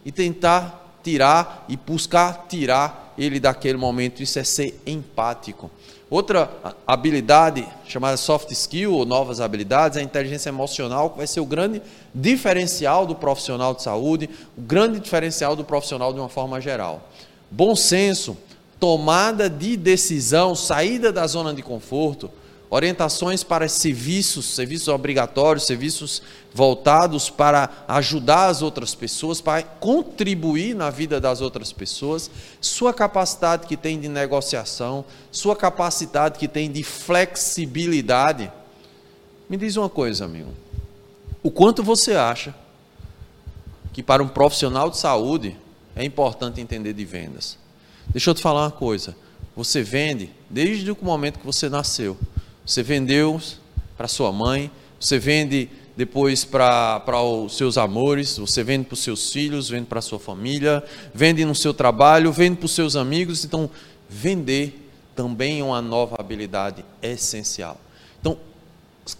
e 0.05 0.13
tentar 0.13 1.01
tirar 1.03 1.65
e 1.69 1.77
buscar 1.77 2.47
tirar 2.49 3.13
ele 3.19 3.41
daquele 3.41 3.77
momento. 3.77 4.23
Isso 4.23 4.39
é 4.39 4.45
ser 4.45 4.81
empático. 4.87 5.69
Outra 6.09 6.49
habilidade 6.87 7.67
chamada 7.85 8.17
soft 8.17 8.53
skill 8.53 8.93
ou 8.93 9.05
novas 9.05 9.41
habilidades 9.41 9.99
é 9.99 10.01
a 10.01 10.05
inteligência 10.05 10.51
emocional, 10.51 11.11
que 11.11 11.19
vai 11.19 11.27
ser 11.27 11.41
o 11.41 11.47
grande 11.47 11.83
diferencial 12.15 13.07
do 13.07 13.17
profissional 13.17 13.75
de 13.75 13.83
saúde, 13.83 14.31
o 14.57 14.61
grande 14.61 15.01
diferencial 15.01 15.57
do 15.57 15.65
profissional 15.65 16.13
de 16.13 16.21
uma 16.21 16.29
forma 16.29 16.61
geral. 16.61 17.09
Bom 17.51 17.75
senso, 17.75 18.37
tomada 18.81 19.49
de 19.49 19.77
decisão, 19.77 20.57
saída 20.57 21.13
da 21.13 21.27
zona 21.27 21.53
de 21.53 21.63
conforto, 21.63 22.31
orientações 22.71 23.45
para 23.45 23.69
serviços, 23.69 24.47
serviços 24.47 24.89
obrigatórios, 24.89 25.67
serviços 25.67 26.23
voltados 26.55 27.29
para 27.29 27.69
ajudar 27.87 28.47
as 28.47 28.63
outras 28.63 28.95
pessoas, 28.95 29.41
para 29.41 29.63
contribuir 29.63 30.75
na 30.75 30.89
vida 30.89 31.21
das 31.21 31.41
outras 31.41 31.73
pessoas, 31.73 32.31
sua 32.61 32.95
capacidade 32.95 33.67
que 33.67 33.77
tem 33.77 34.01
de 34.01 34.09
negociação, 34.09 35.05
sua 35.31 35.55
capacidade 35.55 36.39
que 36.39 36.49
tem 36.49 36.71
de 36.71 36.83
flexibilidade. 36.83 38.51
Me 39.49 39.57
diz 39.57 39.77
uma 39.77 39.89
coisa, 39.89 40.25
amigo. 40.25 40.55
O 41.43 41.51
quanto 41.51 41.83
você 41.83 42.15
acha 42.15 42.55
que 43.93 44.03
para 44.03 44.23
um 44.23 44.29
profissional 44.29 44.89
de 44.89 44.97
saúde 44.97 45.57
é 45.97 46.05
importante 46.05 46.61
entender 46.61 46.93
de 46.93 47.05
vendas? 47.05 47.60
Deixa 48.13 48.31
eu 48.31 48.35
te 48.35 48.43
falar 48.43 48.63
uma 48.63 48.71
coisa. 48.73 49.17
Você 49.55 49.83
vende 49.83 50.31
desde 50.49 50.91
o 50.91 50.99
momento 51.01 51.39
que 51.39 51.47
você 51.47 51.69
nasceu. 51.69 52.17
Você 52.67 52.83
vendeu 52.83 53.41
para 53.97 54.09
sua 54.09 54.33
mãe, 54.33 54.71
você 54.99 55.19
vende 55.19 55.69
depois 55.97 56.45
para 56.45 57.23
os 57.23 57.57
seus 57.57 57.79
amores, 57.79 58.37
você 58.37 58.65
vende 58.65 58.87
para 58.87 58.95
os 58.95 59.01
seus 59.01 59.33
filhos, 59.33 59.69
vende 59.69 59.87
para 59.87 60.01
a 60.01 60.03
sua 60.03 60.19
família, 60.19 60.83
vende 61.15 61.45
no 61.45 61.55
seu 61.55 61.73
trabalho, 61.73 62.33
vende 62.33 62.57
para 62.57 62.67
os 62.67 62.73
seus 62.73 62.97
amigos. 62.97 63.45
Então, 63.45 63.71
vender 64.09 64.91
também 65.15 65.61
é 65.61 65.65
uma 65.65 65.81
nova 65.81 66.17
habilidade 66.19 66.85
essencial. 67.01 67.81
Então, 68.21 68.37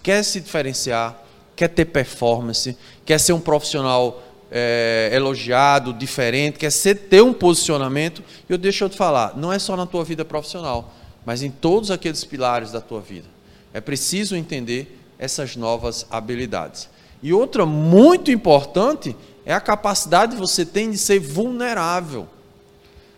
quer 0.03 0.23
se 0.23 0.41
diferenciar, 0.41 1.17
quer 1.55 1.69
ter 1.69 1.85
performance, 1.85 2.77
quer 3.05 3.19
ser 3.19 3.33
um 3.33 3.39
profissional 3.39 4.21
é, 4.51 5.09
elogiado, 5.13 5.93
diferente, 5.93 6.59
quer 6.59 6.71
ser, 6.71 6.95
ter 6.95 7.21
um 7.23 7.33
posicionamento, 7.33 8.21
eu 8.49 8.57
deixo 8.57 8.83
eu 8.83 8.89
te 8.89 8.97
falar, 8.97 9.37
não 9.37 9.51
é 9.51 9.57
só 9.57 9.77
na 9.77 9.85
tua 9.85 10.03
vida 10.03 10.25
profissional, 10.25 10.93
mas 11.25 11.41
em 11.41 11.49
todos 11.49 11.89
aqueles 11.89 12.25
pilares 12.25 12.71
da 12.71 12.81
tua 12.81 12.99
vida. 12.99 13.27
É 13.73 13.79
preciso 13.79 14.35
entender 14.35 14.99
essas 15.17 15.55
novas 15.55 16.05
habilidades. 16.11 16.89
E 17.23 17.31
outra 17.31 17.65
muito 17.65 18.29
importante 18.29 19.15
é 19.45 19.53
a 19.53 19.61
capacidade 19.61 20.35
que 20.35 20.41
você 20.41 20.65
tem 20.65 20.91
de 20.91 20.97
ser 20.97 21.19
vulnerável. 21.19 22.27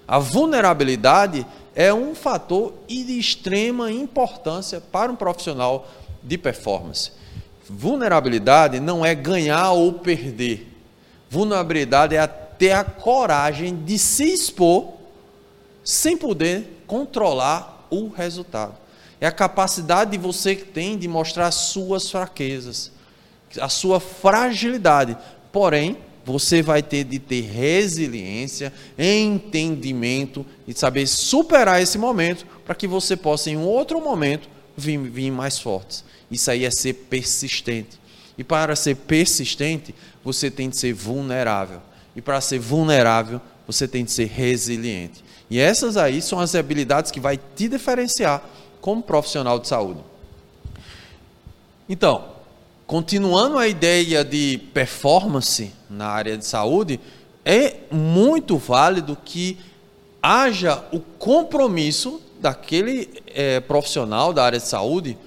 A 0.08 0.20
vulnerabilidade 0.20 1.46
é 1.74 1.94
um 1.94 2.14
fator 2.14 2.74
de 2.88 3.18
extrema 3.18 3.92
importância 3.92 4.80
para 4.80 5.12
um 5.12 5.16
profissional 5.16 5.90
de 6.22 6.38
performance. 6.38 7.12
Vulnerabilidade 7.68 8.80
não 8.80 9.04
é 9.04 9.16
ganhar 9.16 9.72
ou 9.72 9.94
perder. 9.94 10.73
Vulnerabilidade 11.34 12.16
é 12.16 12.28
ter 12.28 12.72
a 12.72 12.84
coragem 12.84 13.76
de 13.84 13.98
se 13.98 14.26
expor 14.26 14.94
sem 15.84 16.16
poder 16.16 16.84
controlar 16.86 17.88
o 17.90 18.08
resultado 18.08 18.84
é 19.24 19.28
a 19.28 19.32
capacidade 19.32 20.12
que 20.12 20.18
você 20.18 20.54
tem 20.54 20.98
de 20.98 21.08
mostrar 21.08 21.48
as 21.48 21.56
suas 21.56 22.12
fraquezas, 22.12 22.92
a 23.58 23.70
sua 23.70 24.02
fragilidade. 24.02 25.16
Porém, 25.50 25.98
você 26.26 26.62
vai 26.62 26.84
ter 26.84 27.06
de 27.06 27.20
ter 27.20 27.40
resiliência, 27.40 28.74
entendimento 29.00 30.46
e 30.68 30.74
saber 30.74 31.08
superar 31.08 31.82
esse 31.82 31.98
momento 31.98 32.46
para 32.66 32.76
que 32.76 32.86
você 32.86 33.16
possa, 33.16 33.50
em 33.50 33.56
outro 33.56 34.02
momento, 34.02 34.50
vir, 34.76 34.98
vir 34.98 35.32
mais 35.32 35.58
forte. 35.58 36.04
Isso 36.30 36.52
aí 36.52 36.66
é 36.66 36.70
ser 36.70 36.92
persistente. 36.92 37.98
E 38.38 38.44
para 38.44 38.76
ser 38.76 38.96
persistente, 38.96 39.94
você 40.24 40.50
tem 40.50 40.70
de 40.70 40.78
ser 40.78 40.94
vulnerável. 40.94 41.82
E 42.16 42.22
para 42.22 42.42
ser 42.42 42.60
vulnerável, 42.60 43.42
você 43.66 43.88
tem 43.88 44.04
de 44.04 44.12
ser 44.12 44.26
resiliente. 44.26 45.24
E 45.50 45.60
essas 45.60 45.98
aí 45.98 46.22
são 46.22 46.40
as 46.40 46.56
habilidades 46.56 47.12
que 47.12 47.20
vai 47.20 47.40
te 47.56 47.68
diferenciar 47.68 48.44
como 48.82 49.02
profissional 49.02 49.60
de 49.60 49.68
saúde. 49.68 50.00
Então, 51.88 52.26
continuando 52.88 53.58
a 53.58 53.68
ideia 53.68 54.24
de 54.24 54.60
performance 54.74 55.72
na 55.90 56.08
área 56.08 56.38
de 56.38 56.46
saúde, 56.46 57.00
é 57.46 57.76
muito 57.92 58.58
válido 58.58 59.18
que 59.24 59.58
haja 60.22 60.84
o 60.92 61.00
compromisso 61.00 62.22
daquele 62.40 63.10
é, 63.28 63.60
profissional 63.60 64.34
da 64.34 64.44
área 64.44 64.60
de 64.60 64.68
saúde 64.68 65.18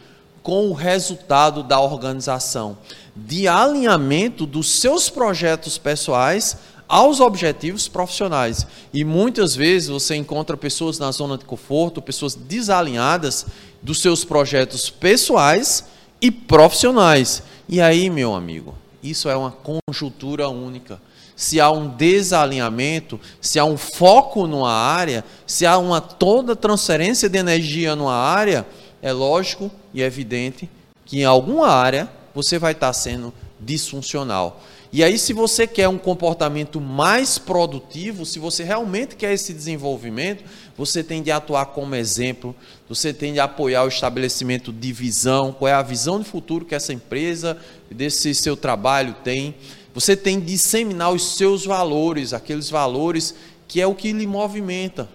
com 0.46 0.70
o 0.70 0.72
resultado 0.72 1.60
da 1.60 1.80
organização, 1.80 2.78
de 3.16 3.48
alinhamento 3.48 4.46
dos 4.46 4.70
seus 4.70 5.10
projetos 5.10 5.76
pessoais 5.76 6.56
aos 6.86 7.18
objetivos 7.18 7.88
profissionais. 7.88 8.64
E 8.94 9.04
muitas 9.04 9.56
vezes 9.56 9.88
você 9.88 10.14
encontra 10.14 10.56
pessoas 10.56 11.00
na 11.00 11.10
zona 11.10 11.36
de 11.36 11.44
conforto, 11.44 12.00
pessoas 12.00 12.36
desalinhadas 12.36 13.46
dos 13.82 14.00
seus 14.00 14.24
projetos 14.24 14.88
pessoais 14.88 15.86
e 16.20 16.30
profissionais. 16.30 17.42
E 17.68 17.80
aí, 17.80 18.08
meu 18.08 18.32
amigo, 18.32 18.72
isso 19.02 19.28
é 19.28 19.36
uma 19.36 19.50
conjuntura 19.50 20.48
única. 20.48 21.02
Se 21.34 21.60
há 21.60 21.72
um 21.72 21.88
desalinhamento, 21.88 23.18
se 23.40 23.58
há 23.58 23.64
um 23.64 23.76
foco 23.76 24.46
numa 24.46 24.72
área, 24.72 25.24
se 25.44 25.66
há 25.66 25.76
uma 25.76 26.00
toda 26.00 26.54
transferência 26.54 27.28
de 27.28 27.36
energia 27.36 27.96
numa 27.96 28.14
área, 28.14 28.64
é 29.06 29.12
lógico 29.12 29.70
e 29.94 30.02
evidente 30.02 30.68
que 31.04 31.20
em 31.20 31.24
alguma 31.24 31.68
área 31.68 32.10
você 32.34 32.58
vai 32.58 32.72
estar 32.72 32.92
sendo 32.92 33.32
disfuncional. 33.60 34.60
E 34.92 35.04
aí, 35.04 35.16
se 35.16 35.32
você 35.32 35.64
quer 35.64 35.88
um 35.88 35.96
comportamento 35.96 36.80
mais 36.80 37.38
produtivo, 37.38 38.26
se 38.26 38.40
você 38.40 38.64
realmente 38.64 39.14
quer 39.14 39.32
esse 39.32 39.54
desenvolvimento, 39.54 40.42
você 40.76 41.04
tem 41.04 41.22
de 41.22 41.30
atuar 41.30 41.66
como 41.66 41.94
exemplo, 41.94 42.52
você 42.88 43.14
tem 43.14 43.32
de 43.32 43.38
apoiar 43.38 43.84
o 43.84 43.88
estabelecimento 43.88 44.72
de 44.72 44.92
visão, 44.92 45.52
qual 45.52 45.68
é 45.68 45.72
a 45.72 45.82
visão 45.82 46.18
de 46.18 46.24
futuro 46.24 46.64
que 46.64 46.74
essa 46.74 46.92
empresa, 46.92 47.56
desse 47.88 48.34
seu 48.34 48.56
trabalho 48.56 49.14
tem. 49.22 49.54
Você 49.94 50.16
tem 50.16 50.40
de 50.40 50.46
disseminar 50.46 51.12
os 51.12 51.36
seus 51.36 51.64
valores, 51.64 52.32
aqueles 52.32 52.68
valores 52.68 53.36
que 53.68 53.80
é 53.80 53.86
o 53.86 53.94
que 53.94 54.12
lhe 54.12 54.26
movimenta, 54.26 55.08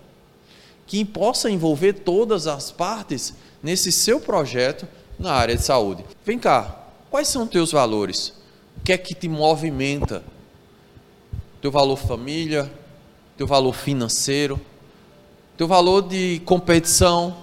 que 0.88 1.04
possa 1.04 1.50
envolver 1.50 1.92
todas 1.92 2.48
as 2.48 2.72
partes 2.72 3.34
nesse 3.62 3.92
seu 3.92 4.20
projeto 4.20 4.88
na 5.20 5.34
área 5.34 5.56
de 5.56 5.64
saúde. 5.64 6.04
Vem 6.26 6.40
cá, 6.40 6.84
quais 7.10 7.28
são 7.28 7.46
teus 7.48 7.72
valores? 7.72 8.34
O 8.78 8.82
que 8.84 8.92
é 8.92 8.98
que 8.98 9.14
te 9.14 9.28
movimenta? 9.28 10.24
Teu 11.62 11.72
valor 11.72 11.98
família, 11.98 12.72
teu 13.38 13.46
valor 13.46 13.74
financeiro, 13.74 14.60
teu 15.56 15.68
valor 15.68 16.02
de 16.02 16.42
competição, 16.46 17.38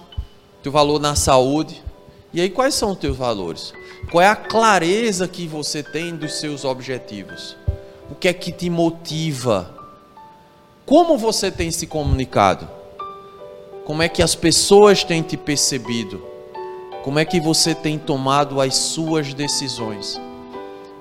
teu 0.61 0.71
valor 0.71 0.99
na 0.99 1.15
saúde. 1.15 1.81
E 2.33 2.41
aí, 2.41 2.49
quais 2.49 2.75
são 2.75 2.91
os 2.91 2.97
teus 2.97 3.15
valores? 3.15 3.73
Qual 4.11 4.21
é 4.21 4.27
a 4.27 4.35
clareza 4.35 5.27
que 5.27 5.47
você 5.47 5.81
tem 5.81 6.15
dos 6.15 6.33
seus 6.39 6.65
objetivos? 6.65 7.55
O 8.09 8.15
que 8.15 8.27
é 8.27 8.33
que 8.33 8.51
te 8.51 8.69
motiva? 8.69 9.75
Como 10.85 11.17
você 11.17 11.51
tem 11.51 11.71
se 11.71 11.87
comunicado? 11.87 12.78
Como 13.89 14.03
é 14.03 14.07
que 14.07 14.21
as 14.21 14.35
pessoas 14.35 15.03
têm 15.03 15.23
te 15.23 15.35
percebido? 15.35 16.21
Como 17.03 17.17
é 17.17 17.25
que 17.25 17.39
você 17.39 17.73
tem 17.73 17.97
tomado 17.97 18.61
as 18.61 18.75
suas 18.75 19.33
decisões? 19.33 20.21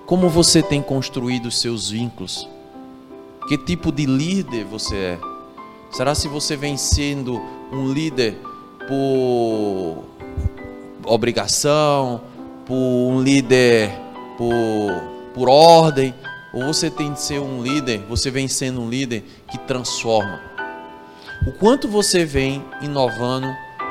Como 0.06 0.26
você 0.30 0.62
tem 0.62 0.80
construído 0.80 1.48
os 1.48 1.60
seus 1.60 1.90
vínculos? 1.90 2.48
Que 3.46 3.58
tipo 3.58 3.92
de 3.92 4.06
líder 4.06 4.64
você 4.64 4.96
é? 4.96 5.18
Será 5.90 6.14
se 6.14 6.28
você 6.28 6.56
vem 6.56 6.78
sendo 6.78 7.38
um 7.70 7.92
líder 7.92 8.38
por 8.88 10.04
obrigação, 11.04 12.22
por 12.64 12.74
um 12.74 13.20
líder 13.20 13.92
por, 14.38 14.48
por 15.34 15.50
ordem, 15.50 16.14
ou 16.54 16.64
você 16.64 16.90
tem 16.90 17.12
de 17.12 17.20
ser 17.20 17.38
um 17.38 17.62
líder, 17.62 18.00
você 18.08 18.30
vem 18.30 18.48
sendo 18.48 18.80
um 18.80 18.88
líder 18.88 19.24
que 19.46 19.58
transforma. 19.58 20.47
O 21.46 21.52
quanto 21.52 21.88
você 21.88 22.24
vem 22.24 22.64
inovando 22.82 23.48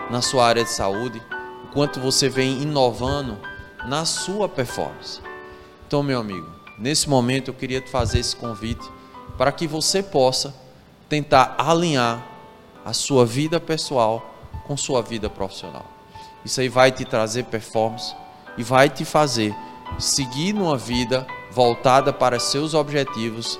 na 0.09 0.21
sua 0.21 0.45
área 0.45 0.63
de 0.63 0.69
saúde, 0.69 1.21
o 1.63 1.67
quanto 1.67 1.99
você 1.99 2.27
vem 2.27 2.61
inovando 2.61 3.37
na 3.87 4.03
sua 4.03 4.49
performance. 4.49 5.21
Então, 5.87 6.03
meu 6.03 6.19
amigo, 6.19 6.47
nesse 6.77 7.09
momento 7.09 7.49
eu 7.49 7.53
queria 7.53 7.79
te 7.79 7.89
fazer 7.89 8.19
esse 8.19 8.35
convite 8.35 8.87
para 9.37 9.51
que 9.51 9.65
você 9.65 10.03
possa 10.03 10.53
tentar 11.07 11.55
alinhar 11.57 12.21
a 12.83 12.91
sua 12.91 13.25
vida 13.25 13.59
pessoal 13.59 14.35
com 14.65 14.75
sua 14.75 15.01
vida 15.01 15.29
profissional. 15.29 15.85
Isso 16.43 16.59
aí 16.59 16.67
vai 16.67 16.91
te 16.91 17.05
trazer 17.05 17.45
performance 17.45 18.13
e 18.57 18.63
vai 18.63 18.89
te 18.89 19.05
fazer 19.05 19.55
seguir 19.97 20.51
numa 20.51 20.77
vida 20.77 21.25
voltada 21.51 22.11
para 22.11 22.39
seus 22.39 22.73
objetivos, 22.73 23.57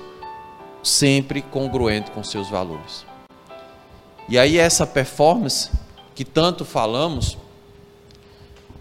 sempre 0.82 1.40
congruente 1.40 2.10
com 2.10 2.22
seus 2.22 2.50
valores. 2.50 3.07
E 4.28 4.38
aí 4.38 4.58
essa 4.58 4.86
performance 4.86 5.70
que 6.14 6.22
tanto 6.22 6.62
falamos, 6.62 7.38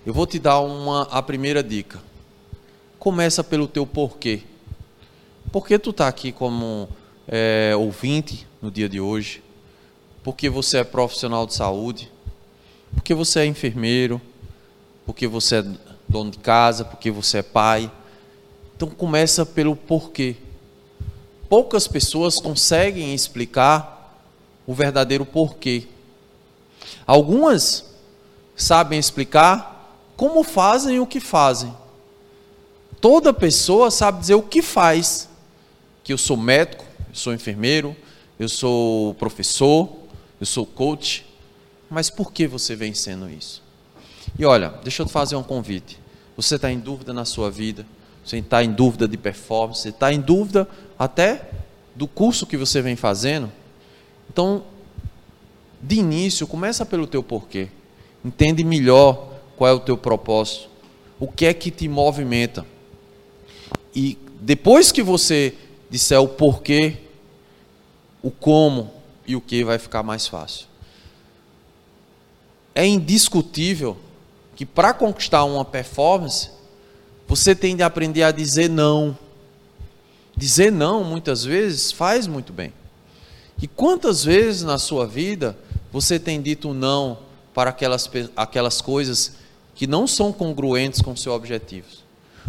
eu 0.06 0.14
vou 0.14 0.28
te 0.28 0.40
dar 0.40 0.60
uma 0.60 1.04
a 1.04 1.22
primeira 1.22 1.64
dica. 1.64 2.02
Começa 3.00 3.42
pelo 3.42 3.66
teu 3.66 3.88
porquê. 3.88 4.44
Por 5.50 5.66
que 5.66 5.80
tu 5.80 5.92
está 5.92 6.10
aqui 6.10 6.34
como 6.34 6.90
é, 7.26 7.74
ouvinte 7.78 8.46
no 8.62 8.70
dia 8.70 8.90
de 8.90 9.00
hoje? 9.00 9.42
Porque 10.22 10.50
você 10.50 10.80
é 10.80 10.84
profissional 10.84 11.48
de 11.48 11.54
saúde? 11.54 12.12
Porque 12.94 13.14
você 13.14 13.40
é 13.40 13.46
enfermeiro? 13.46 14.22
Porque 15.06 15.28
você 15.28 15.60
é 15.60 15.66
dono 16.10 16.32
de 16.32 16.40
casa? 16.40 16.84
Porque 16.84 17.10
você 17.10 17.38
é 17.38 17.44
pai? 17.44 17.90
Então 18.76 18.90
começa 18.90 19.46
pelo 19.46 19.78
porquê. 19.78 20.36
Poucas 21.48 21.88
pessoas 21.88 22.42
conseguem 22.42 23.16
explicar 23.16 23.97
o 24.68 24.74
verdadeiro 24.74 25.26
porquê. 25.26 25.88
Algumas 27.06 27.86
sabem 28.56 29.00
explicar 29.00 30.04
como 30.16 30.44
fazem 30.44 31.00
o 31.00 31.08
que 31.08 31.20
fazem. 31.20 31.74
Toda 33.02 33.34
pessoa 33.34 33.90
sabe 33.90 34.20
dizer 34.20 34.36
o 34.36 34.44
que 34.44 34.62
faz. 34.62 35.30
Que 36.04 36.14
eu 36.14 36.18
sou 36.18 36.38
médico, 36.38 36.86
eu 37.10 37.16
sou 37.16 37.34
enfermeiro, 37.34 37.96
eu 38.38 38.50
sou 38.50 39.14
professor, 39.16 39.90
eu 40.40 40.46
sou 40.46 40.66
coach. 40.66 41.26
Mas 41.90 42.10
por 42.10 42.32
que 42.32 42.46
você 42.46 42.76
vem 42.76 42.94
sendo 42.94 43.30
isso? 43.30 43.64
E 44.38 44.46
olha, 44.46 44.70
deixa 44.84 45.02
eu 45.02 45.06
te 45.06 45.12
fazer 45.12 45.36
um 45.38 45.44
convite. 45.44 45.98
Você 46.36 46.56
está 46.56 46.72
em 46.72 46.78
dúvida 46.78 47.14
na 47.14 47.26
sua 47.26 47.50
vida? 47.50 47.86
você 48.28 48.38
está 48.40 48.62
em 48.62 48.72
dúvida 48.72 49.08
de 49.08 49.16
performance, 49.16 49.82
você 49.82 49.90
está 49.90 50.12
em 50.12 50.20
dúvida 50.20 50.68
até 51.00 51.50
do 51.96 52.06
curso 52.08 52.46
que 52.46 52.58
você 52.58 52.82
vem 52.82 52.98
fazendo. 52.98 53.50
Então, 54.30 54.64
de 55.82 55.96
início, 55.96 56.48
começa 56.48 56.86
pelo 56.86 57.08
teu 57.08 57.24
porquê. 57.24 57.70
Entende 58.24 58.64
melhor 58.64 59.34
qual 59.56 59.70
é 59.70 59.74
o 59.74 59.80
teu 59.80 59.98
propósito, 59.98 60.70
o 61.20 61.28
que 61.28 61.46
é 61.46 61.54
que 61.54 61.72
te 61.72 61.88
movimenta. 61.88 62.66
E 63.96 64.18
depois 64.40 64.92
que 64.92 65.02
você 65.02 65.56
disser 65.90 66.22
o 66.22 66.28
porquê, 66.28 66.98
o 68.22 68.30
como 68.30 68.92
e 69.26 69.36
o 69.36 69.42
que 69.42 69.64
vai 69.64 69.80
ficar 69.80 70.04
mais 70.04 70.28
fácil. 70.28 70.68
É 72.76 72.86
indiscutível 72.86 73.98
que 74.56 74.66
para 74.66 74.94
conquistar 74.94 75.44
uma 75.44 75.66
performance, 75.66 76.50
você 77.28 77.56
tem 77.56 77.76
de 77.76 77.84
aprender 77.84 78.24
a 78.24 78.32
dizer 78.32 78.70
não. 78.70 79.18
Dizer 80.36 80.72
não, 80.72 81.04
muitas 81.04 81.44
vezes, 81.44 81.92
faz 81.92 82.28
muito 82.28 82.54
bem. 82.54 82.72
E 83.62 83.68
quantas 83.68 84.24
vezes 84.24 84.64
na 84.64 84.78
sua 84.78 85.06
vida 85.06 85.58
você 85.92 86.20
tem 86.20 86.42
dito 86.42 86.74
não 86.74 87.20
para 87.54 87.70
aquelas, 87.72 88.10
aquelas 88.36 88.82
coisas 88.82 89.38
que 89.74 89.88
não 89.88 90.06
são 90.08 90.32
congruentes 90.32 91.02
com 91.02 91.16
seus 91.16 91.36
objetivos? 91.36 92.04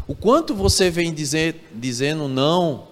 O 0.07 0.15
quanto 0.15 0.55
você 0.55 0.91
vem 0.91 1.13
dizer, 1.13 1.71
dizendo 1.75 2.29
não 2.29 2.89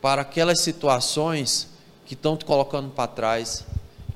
para 0.00 0.22
aquelas 0.22 0.60
situações 0.60 1.68
que 2.06 2.14
estão 2.14 2.36
te 2.36 2.44
colocando 2.44 2.90
para 2.90 3.06
trás, 3.06 3.64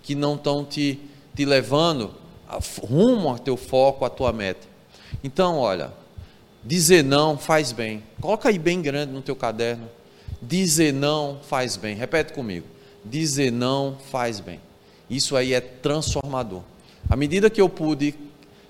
que 0.03 0.15
não 0.15 0.35
estão 0.35 0.65
te, 0.65 1.01
te 1.35 1.45
levando 1.45 2.15
a, 2.49 2.59
rumo 2.87 3.29
ao 3.29 3.39
teu 3.39 3.57
foco, 3.57 4.05
à 4.05 4.11
tua 4.11 4.33
meta. 4.33 4.67
Então, 5.23 5.59
olha, 5.59 5.93
Dizer 6.65 7.05
não 7.05 7.37
faz 7.37 7.73
bem. 7.73 8.03
Coloca 8.19 8.49
aí 8.49 8.59
bem 8.59 8.81
grande 8.81 9.13
no 9.13 9.21
teu 9.21 9.37
caderno. 9.37 9.87
Dizer 10.41 10.95
não 10.95 11.39
faz 11.47 11.77
bem. 11.77 11.95
Repete 11.95 12.33
comigo. 12.33 12.67
Dizer 13.05 13.53
não 13.53 13.99
faz 14.11 14.41
bem. 14.41 14.61
Isso 15.09 15.37
aí 15.37 15.53
é 15.53 15.61
transformador. 15.61 16.63
À 17.09 17.17
medida 17.17 17.51
que 17.51 17.61
eu 17.61 17.69
pude 17.69 18.15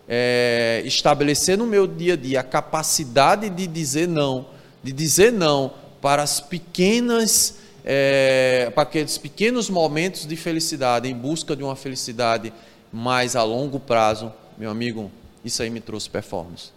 é, 0.09 0.83
estabelecer 0.85 1.57
no 1.57 1.66
meu 1.66 1.87
dia 1.87 2.14
a 2.14 2.16
dia 2.16 2.40
a 2.40 2.42
capacidade 2.42 3.49
de 3.49 3.66
dizer 3.66 4.09
não, 4.09 4.47
de 4.83 4.92
dizer 4.92 5.33
não 5.33 5.73
para 6.01 6.23
as 6.23 6.40
pequenas, 6.40 7.59
é, 7.85 8.70
para 8.75 8.83
aqueles 8.83 9.16
pequenos 9.16 9.70
momentos 9.70 10.27
de 10.27 10.37
felicidade, 10.37 11.09
em 11.09 11.14
busca 11.14 11.57
de 11.57 11.62
uma 11.62 11.77
felicidade 11.77 12.53
mais 12.92 13.35
a 13.37 13.42
longo 13.42 13.81
prazo, 13.81 14.33
meu 14.59 14.70
amigo, 14.70 15.11
isso 15.44 15.62
aí 15.62 15.70
me 15.70 15.81
trouxe 15.81 16.11
performance. 16.11 16.70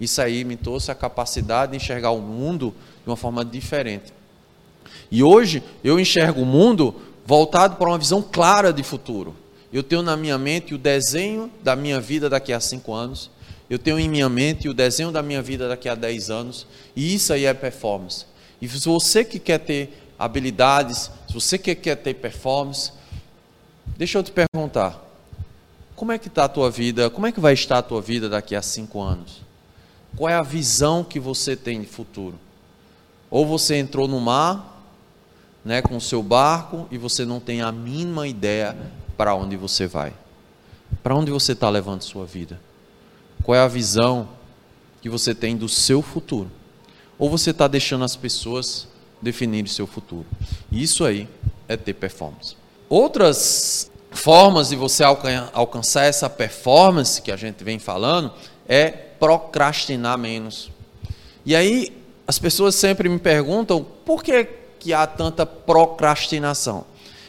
Isso 0.00 0.22
aí 0.22 0.44
me 0.44 0.56
trouxe 0.56 0.90
a 0.90 0.94
capacidade 0.94 1.72
de 1.72 1.76
enxergar 1.76 2.10
o 2.10 2.20
mundo 2.20 2.72
de 3.02 3.10
uma 3.10 3.16
forma 3.16 3.44
diferente. 3.44 4.12
E 5.10 5.22
hoje 5.22 5.62
eu 5.82 5.98
enxergo 5.98 6.42
o 6.42 6.46
mundo 6.46 6.94
voltado 7.24 7.76
para 7.76 7.88
uma 7.88 7.98
visão 7.98 8.22
clara 8.22 8.72
de 8.72 8.82
futuro. 8.82 9.34
Eu 9.72 9.82
tenho 9.82 10.02
na 10.02 10.16
minha 10.16 10.38
mente 10.38 10.74
o 10.74 10.78
desenho 10.78 11.50
da 11.62 11.76
minha 11.76 12.00
vida 12.00 12.28
daqui 12.28 12.52
a 12.52 12.60
cinco 12.60 12.94
anos. 12.94 13.30
Eu 13.68 13.78
tenho 13.78 13.98
em 13.98 14.08
minha 14.08 14.28
mente 14.28 14.68
o 14.68 14.72
desenho 14.74 15.10
da 15.10 15.22
minha 15.22 15.42
vida 15.42 15.68
daqui 15.68 15.88
a 15.88 15.94
dez 15.94 16.30
anos. 16.30 16.66
E 16.96 17.14
isso 17.14 17.32
aí 17.32 17.44
é 17.44 17.52
performance. 17.52 18.24
E 18.60 18.68
se 18.68 18.88
você 18.88 19.24
que 19.24 19.38
quer 19.38 19.58
ter 19.58 20.06
habilidades, 20.18 21.10
se 21.28 21.34
você 21.34 21.58
que 21.58 21.74
quer 21.74 21.96
ter 21.96 22.14
performance, 22.14 22.92
deixa 23.96 24.18
eu 24.18 24.22
te 24.22 24.32
perguntar: 24.32 24.98
como 25.94 26.12
é 26.12 26.18
que 26.18 26.28
está 26.28 26.44
a 26.44 26.48
tua 26.48 26.70
vida? 26.70 27.10
Como 27.10 27.26
é 27.26 27.32
que 27.32 27.40
vai 27.40 27.52
estar 27.52 27.78
a 27.78 27.82
tua 27.82 28.00
vida 28.00 28.28
daqui 28.28 28.56
a 28.56 28.62
cinco 28.62 29.02
anos? 29.02 29.42
Qual 30.16 30.28
é 30.28 30.34
a 30.34 30.42
visão 30.42 31.04
que 31.04 31.20
você 31.20 31.54
tem 31.54 31.80
de 31.82 31.86
futuro? 31.86 32.38
Ou 33.30 33.46
você 33.46 33.76
entrou 33.76 34.08
no 34.08 34.18
mar, 34.18 34.77
né, 35.64 35.82
com 35.82 35.96
o 35.96 36.00
seu 36.00 36.22
barco 36.22 36.86
e 36.90 36.98
você 36.98 37.24
não 37.24 37.40
tem 37.40 37.60
a 37.60 37.70
mínima 37.72 38.26
ideia 38.26 38.76
para 39.16 39.34
onde 39.34 39.56
você 39.56 39.86
vai. 39.86 40.12
Para 41.02 41.14
onde 41.14 41.30
você 41.30 41.52
está 41.52 41.68
levando 41.68 42.02
sua 42.02 42.24
vida? 42.24 42.60
Qual 43.42 43.54
é 43.54 43.60
a 43.60 43.68
visão 43.68 44.28
que 45.00 45.08
você 45.08 45.34
tem 45.34 45.56
do 45.56 45.68
seu 45.68 46.02
futuro? 46.02 46.50
Ou 47.18 47.28
você 47.28 47.50
está 47.50 47.66
deixando 47.66 48.04
as 48.04 48.16
pessoas 48.16 48.88
definirem 49.20 49.66
seu 49.66 49.86
futuro? 49.86 50.26
Isso 50.70 51.04
aí 51.04 51.28
é 51.66 51.76
ter 51.76 51.94
performance. 51.94 52.56
Outras 52.88 53.90
formas 54.10 54.70
de 54.70 54.76
você 54.76 55.04
alcançar 55.04 56.04
essa 56.04 56.30
performance 56.30 57.20
que 57.20 57.30
a 57.30 57.36
gente 57.36 57.62
vem 57.62 57.78
falando 57.78 58.32
é 58.66 58.90
procrastinar 58.90 60.16
menos. 60.16 60.70
E 61.44 61.54
aí 61.54 61.92
as 62.26 62.38
pessoas 62.38 62.74
sempre 62.74 63.08
me 63.08 63.18
perguntam 63.18 63.84
por 64.04 64.22
que, 64.22 64.48
que 64.88 64.94
há 64.94 65.06
tanta 65.06 65.44
procrastinação. 65.44 66.86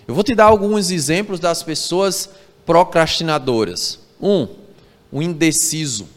Eu 0.07 0.15
vou 0.15 0.23
te 0.23 0.33
dar 0.33 0.45
alguns 0.45 0.91
exemplos 0.91 1.41
das 1.41 1.61
pessoas 1.61 2.29
procrastinadoras. 2.65 3.99
Um, 4.21 4.47
o 5.11 5.21
indeciso. 5.21 6.07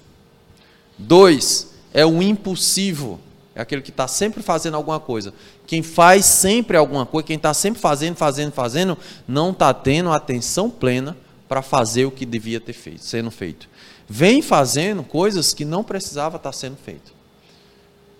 Dois, 0.96 1.74
é 1.92 2.06
o 2.06 2.22
impulsivo. 2.22 3.18
É 3.56 3.60
aquele 3.60 3.82
que 3.82 3.90
está 3.90 4.06
sempre 4.06 4.40
fazendo 4.40 4.76
alguma 4.76 5.00
coisa. 5.00 5.34
Quem 5.66 5.82
faz 5.82 6.26
sempre 6.26 6.76
alguma 6.76 7.04
coisa, 7.04 7.26
quem 7.26 7.36
está 7.36 7.52
sempre 7.52 7.80
fazendo, 7.80 8.14
fazendo, 8.14 8.52
fazendo, 8.52 8.96
não 9.26 9.50
está 9.50 9.74
tendo 9.74 10.12
atenção 10.12 10.70
plena 10.70 11.16
para 11.48 11.60
fazer 11.60 12.04
o 12.04 12.12
que 12.12 12.24
devia 12.24 12.60
ter 12.60 12.72
feito, 12.72 13.04
sendo 13.04 13.32
feito 13.32 13.68
vem 14.08 14.42
fazendo 14.42 15.02
coisas 15.02 15.54
que 15.54 15.64
não 15.64 15.82
precisava 15.82 16.36
estar 16.36 16.52
sendo 16.52 16.76
feito. 16.76 17.14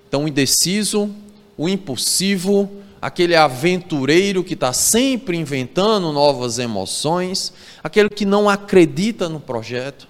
Então, 0.09 0.25
o 0.25 0.29
indeciso, 0.29 1.15
o 1.57 1.69
impulsivo, 1.69 2.82
aquele 3.03 3.35
aventureiro 3.35 4.45
que 4.45 4.55
está 4.55 4.73
sempre 4.73 5.37
inventando 5.37 6.13
novas 6.13 6.61
emoções, 6.61 7.53
aquele 7.83 8.09
que 8.09 8.25
não 8.25 8.49
acredita 8.49 9.29
no 9.29 9.41
projeto, 9.41 10.07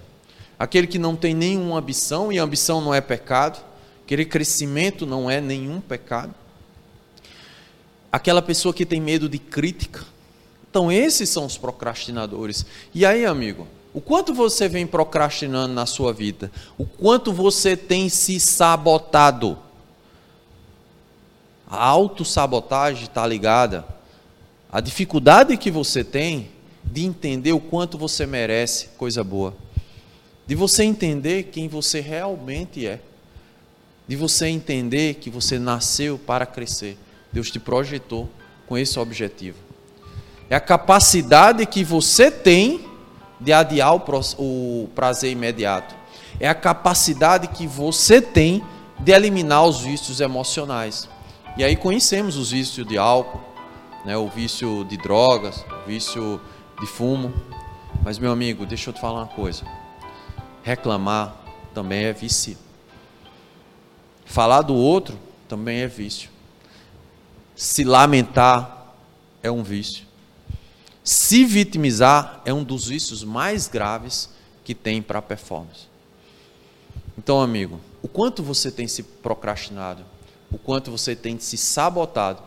aquele 0.59 0.85
que 0.85 0.99
não 0.99 1.15
tem 1.15 1.33
nenhuma 1.33 1.79
ambição, 1.79 2.31
e 2.31 2.37
ambição 2.37 2.79
não 2.81 2.93
é 2.93 3.01
pecado, 3.01 3.59
aquele 4.05 4.25
crescimento 4.25 5.07
não 5.07 5.29
é 5.29 5.41
nenhum 5.41 5.81
pecado, 5.81 6.35
aquela 8.11 8.43
pessoa 8.43 8.71
que 8.71 8.85
tem 8.85 9.01
medo 9.01 9.27
de 9.27 9.39
crítica. 9.39 10.05
Então, 10.69 10.91
esses 10.91 11.29
são 11.29 11.47
os 11.47 11.57
procrastinadores. 11.57 12.63
E 12.93 13.05
aí, 13.05 13.25
amigo, 13.25 13.67
O 13.93 14.01
quanto 14.01 14.33
você 14.33 14.67
vem 14.67 14.87
procrastinando 14.87 15.73
na 15.73 15.85
sua 15.85 16.11
vida? 16.11 16.51
O 16.77 16.85
quanto 16.85 17.31
você 17.31 17.77
tem 17.77 18.09
se 18.09 18.39
sabotado? 18.39 19.57
A 21.69 21.85
autossabotagem 21.85 23.05
está 23.05 23.25
ligada 23.25 23.85
à 24.71 24.79
dificuldade 24.79 25.57
que 25.57 25.71
você 25.71 26.03
tem 26.03 26.49
de 26.83 27.05
entender 27.05 27.53
o 27.53 27.59
quanto 27.59 27.97
você 27.97 28.25
merece 28.25 28.89
coisa 28.97 29.23
boa. 29.23 29.55
De 30.45 30.55
você 30.55 30.83
entender 30.83 31.43
quem 31.43 31.67
você 31.67 32.01
realmente 32.01 32.85
é. 32.85 32.99
De 34.07 34.15
você 34.15 34.47
entender 34.47 35.15
que 35.15 35.29
você 35.29 35.57
nasceu 35.57 36.19
para 36.19 36.45
crescer. 36.45 36.97
Deus 37.31 37.49
te 37.49 37.59
projetou 37.59 38.29
com 38.67 38.77
esse 38.77 38.99
objetivo. 38.99 39.57
É 40.49 40.55
a 40.55 40.59
capacidade 40.59 41.65
que 41.65 41.83
você 41.83 42.29
tem 42.29 42.85
de 43.39 43.53
adiar 43.53 43.95
o 43.95 44.89
prazer 44.93 45.31
imediato. 45.31 45.95
É 46.39 46.47
a 46.47 46.53
capacidade 46.53 47.47
que 47.47 47.65
você 47.65 48.21
tem 48.21 48.63
de 48.99 49.11
eliminar 49.11 49.65
os 49.65 49.79
vícios 49.79 50.19
emocionais. 50.19 51.09
E 51.55 51.63
aí 51.63 51.75
conhecemos 51.75 52.35
os 52.35 52.49
vícios 52.49 52.87
de 52.87 52.97
álcool, 52.97 53.39
né, 54.03 54.17
o 54.17 54.27
vício 54.27 54.83
de 54.85 54.97
drogas, 54.97 55.63
o 55.83 55.85
vício 55.85 56.41
de 56.79 56.87
fumo. 56.87 57.31
Mas, 58.03 58.17
meu 58.17 58.31
amigo, 58.31 58.65
deixa 58.65 58.89
eu 58.89 58.93
te 58.93 58.99
falar 58.99 59.19
uma 59.19 59.27
coisa. 59.27 59.63
Reclamar 60.63 61.37
também 61.71 62.05
é 62.05 62.13
vício. 62.13 62.57
Falar 64.25 64.63
do 64.63 64.73
outro 64.73 65.15
também 65.47 65.81
é 65.81 65.87
vício. 65.87 66.31
Se 67.55 67.83
lamentar 67.83 68.95
é 69.43 69.51
um 69.51 69.61
vício. 69.61 70.07
Se 71.03 71.45
vitimizar 71.45 72.41
é 72.45 72.51
um 72.53 72.63
dos 72.63 72.87
vícios 72.87 73.23
mais 73.23 73.67
graves 73.67 74.27
que 74.63 74.73
tem 74.73 75.03
para 75.03 75.19
a 75.19 75.21
performance. 75.21 75.87
Então, 77.15 77.39
amigo, 77.39 77.79
o 78.01 78.07
quanto 78.07 78.41
você 78.41 78.71
tem 78.71 78.87
se 78.87 79.03
procrastinado, 79.03 80.03
o 80.53 80.57
quanto 80.59 80.91
você 80.91 81.15
tem 81.15 81.39
se 81.39 81.57
sabotado, 81.57 82.43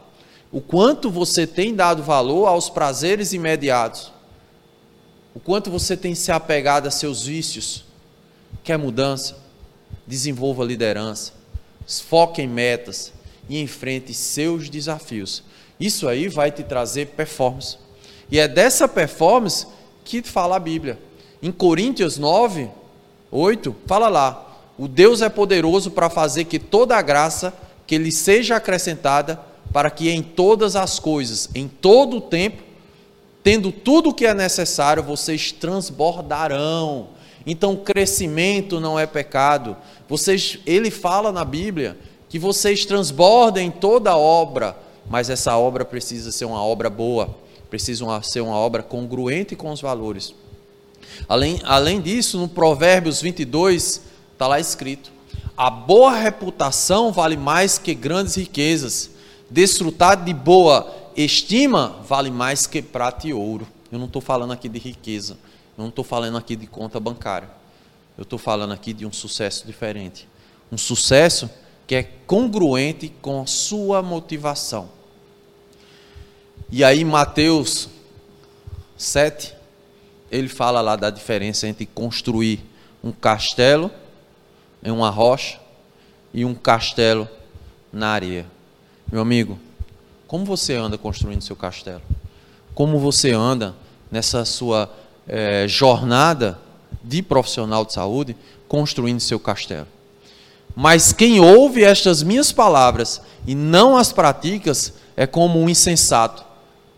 o 0.52 0.60
quanto 0.60 1.10
você 1.10 1.44
tem 1.46 1.74
dado 1.74 2.04
valor 2.04 2.46
aos 2.46 2.70
prazeres 2.70 3.32
imediatos, 3.32 4.12
o 5.34 5.40
quanto 5.40 5.70
você 5.70 5.96
tem 5.96 6.14
se 6.14 6.30
apegado 6.30 6.86
a 6.86 6.90
seus 6.90 7.24
vícios, 7.24 7.84
quer 8.62 8.78
mudança, 8.78 9.36
desenvolva 10.06 10.64
liderança, 10.64 11.32
foque 11.86 12.40
em 12.40 12.48
metas 12.48 13.12
e 13.48 13.60
enfrente 13.60 14.14
seus 14.14 14.70
desafios. 14.70 15.42
Isso 15.78 16.08
aí 16.08 16.28
vai 16.28 16.50
te 16.50 16.62
trazer 16.62 17.08
performance. 17.08 17.76
E 18.30 18.38
é 18.38 18.46
dessa 18.46 18.88
performance 18.88 19.66
que 20.04 20.22
fala 20.22 20.56
a 20.56 20.60
Bíblia. 20.60 20.98
Em 21.42 21.52
Coríntios 21.52 22.18
9, 22.18 22.70
8, 23.30 23.76
fala 23.86 24.08
lá: 24.08 24.58
o 24.78 24.88
Deus 24.88 25.22
é 25.22 25.28
poderoso 25.28 25.90
para 25.90 26.08
fazer 26.08 26.44
que 26.44 26.58
toda 26.58 26.96
a 26.96 27.02
graça 27.02 27.52
que 27.86 27.98
lhe 27.98 28.12
seja 28.12 28.56
acrescentada, 28.56 29.40
para 29.72 29.90
que 29.90 30.10
em 30.10 30.22
todas 30.22 30.76
as 30.76 30.98
coisas, 30.98 31.50
em 31.54 31.68
todo 31.68 32.18
o 32.18 32.20
tempo, 32.20 32.62
tendo 33.42 33.70
tudo 33.70 34.10
o 34.10 34.14
que 34.14 34.26
é 34.26 34.34
necessário, 34.34 35.02
vocês 35.02 35.52
transbordarão. 35.52 37.08
Então, 37.46 37.76
crescimento 37.76 38.80
não 38.80 38.98
é 38.98 39.06
pecado. 39.06 39.76
Vocês, 40.08 40.58
ele 40.66 40.90
fala 40.90 41.30
na 41.30 41.44
Bíblia 41.44 41.96
que 42.28 42.38
vocês 42.38 42.84
transbordem 42.84 43.70
toda 43.70 44.16
obra, 44.16 44.76
mas 45.08 45.30
essa 45.30 45.56
obra 45.56 45.84
precisa 45.84 46.32
ser 46.32 46.44
uma 46.44 46.62
obra 46.62 46.90
boa 46.90 47.46
precisam 47.68 48.22
ser 48.22 48.40
uma 48.40 48.56
obra 48.56 48.82
congruente 48.82 49.56
com 49.56 49.70
os 49.70 49.80
valores. 49.80 50.34
Além, 51.28 51.60
além 51.64 52.00
disso, 52.00 52.38
no 52.38 52.48
Provérbios 52.48 53.20
22, 53.20 54.02
está 54.32 54.46
lá 54.46 54.60
escrito: 54.60 55.12
a 55.56 55.70
boa 55.70 56.14
reputação 56.14 57.10
vale 57.10 57.36
mais 57.36 57.78
que 57.78 57.94
grandes 57.94 58.34
riquezas, 58.34 59.10
desfrutar 59.50 60.22
de 60.22 60.34
boa 60.34 60.94
estima 61.16 62.00
vale 62.06 62.30
mais 62.30 62.66
que 62.66 62.82
prata 62.82 63.26
e 63.26 63.32
ouro. 63.32 63.66
Eu 63.90 63.98
não 63.98 64.06
estou 64.06 64.20
falando 64.20 64.52
aqui 64.52 64.68
de 64.68 64.78
riqueza, 64.78 65.34
eu 65.78 65.82
não 65.82 65.88
estou 65.88 66.04
falando 66.04 66.36
aqui 66.36 66.54
de 66.54 66.66
conta 66.66 67.00
bancária, 67.00 67.48
eu 68.18 68.22
estou 68.22 68.38
falando 68.38 68.72
aqui 68.72 68.92
de 68.92 69.06
um 69.06 69.12
sucesso 69.12 69.66
diferente. 69.66 70.28
Um 70.70 70.76
sucesso 70.76 71.48
que 71.86 71.94
é 71.94 72.02
congruente 72.02 73.08
com 73.22 73.40
a 73.40 73.46
sua 73.46 74.02
motivação. 74.02 74.90
E 76.68 76.82
aí, 76.82 77.04
Mateus 77.04 77.88
7, 78.98 79.54
ele 80.30 80.48
fala 80.48 80.80
lá 80.80 80.96
da 80.96 81.08
diferença 81.10 81.68
entre 81.68 81.86
construir 81.86 82.64
um 83.02 83.12
castelo 83.12 83.90
em 84.82 84.90
uma 84.90 85.10
rocha 85.10 85.58
e 86.32 86.44
um 86.44 86.54
castelo 86.54 87.28
na 87.92 88.08
areia. 88.08 88.46
Meu 89.10 89.20
amigo, 89.20 89.58
como 90.26 90.44
você 90.44 90.74
anda 90.74 90.98
construindo 90.98 91.42
seu 91.42 91.56
castelo? 91.56 92.02
Como 92.74 92.98
você 92.98 93.32
anda 93.32 93.74
nessa 94.10 94.44
sua 94.44 94.90
é, 95.26 95.66
jornada 95.68 96.58
de 97.02 97.22
profissional 97.22 97.84
de 97.84 97.92
saúde 97.92 98.36
construindo 98.68 99.20
seu 99.20 99.38
castelo? 99.38 99.86
Mas 100.74 101.12
quem 101.12 101.40
ouve 101.40 101.84
estas 101.84 102.22
minhas 102.22 102.52
palavras 102.52 103.22
e 103.46 103.54
não 103.54 103.96
as 103.96 104.12
pratica 104.12 104.70
é 105.16 105.26
como 105.26 105.58
um 105.58 105.68
insensato 105.68 106.44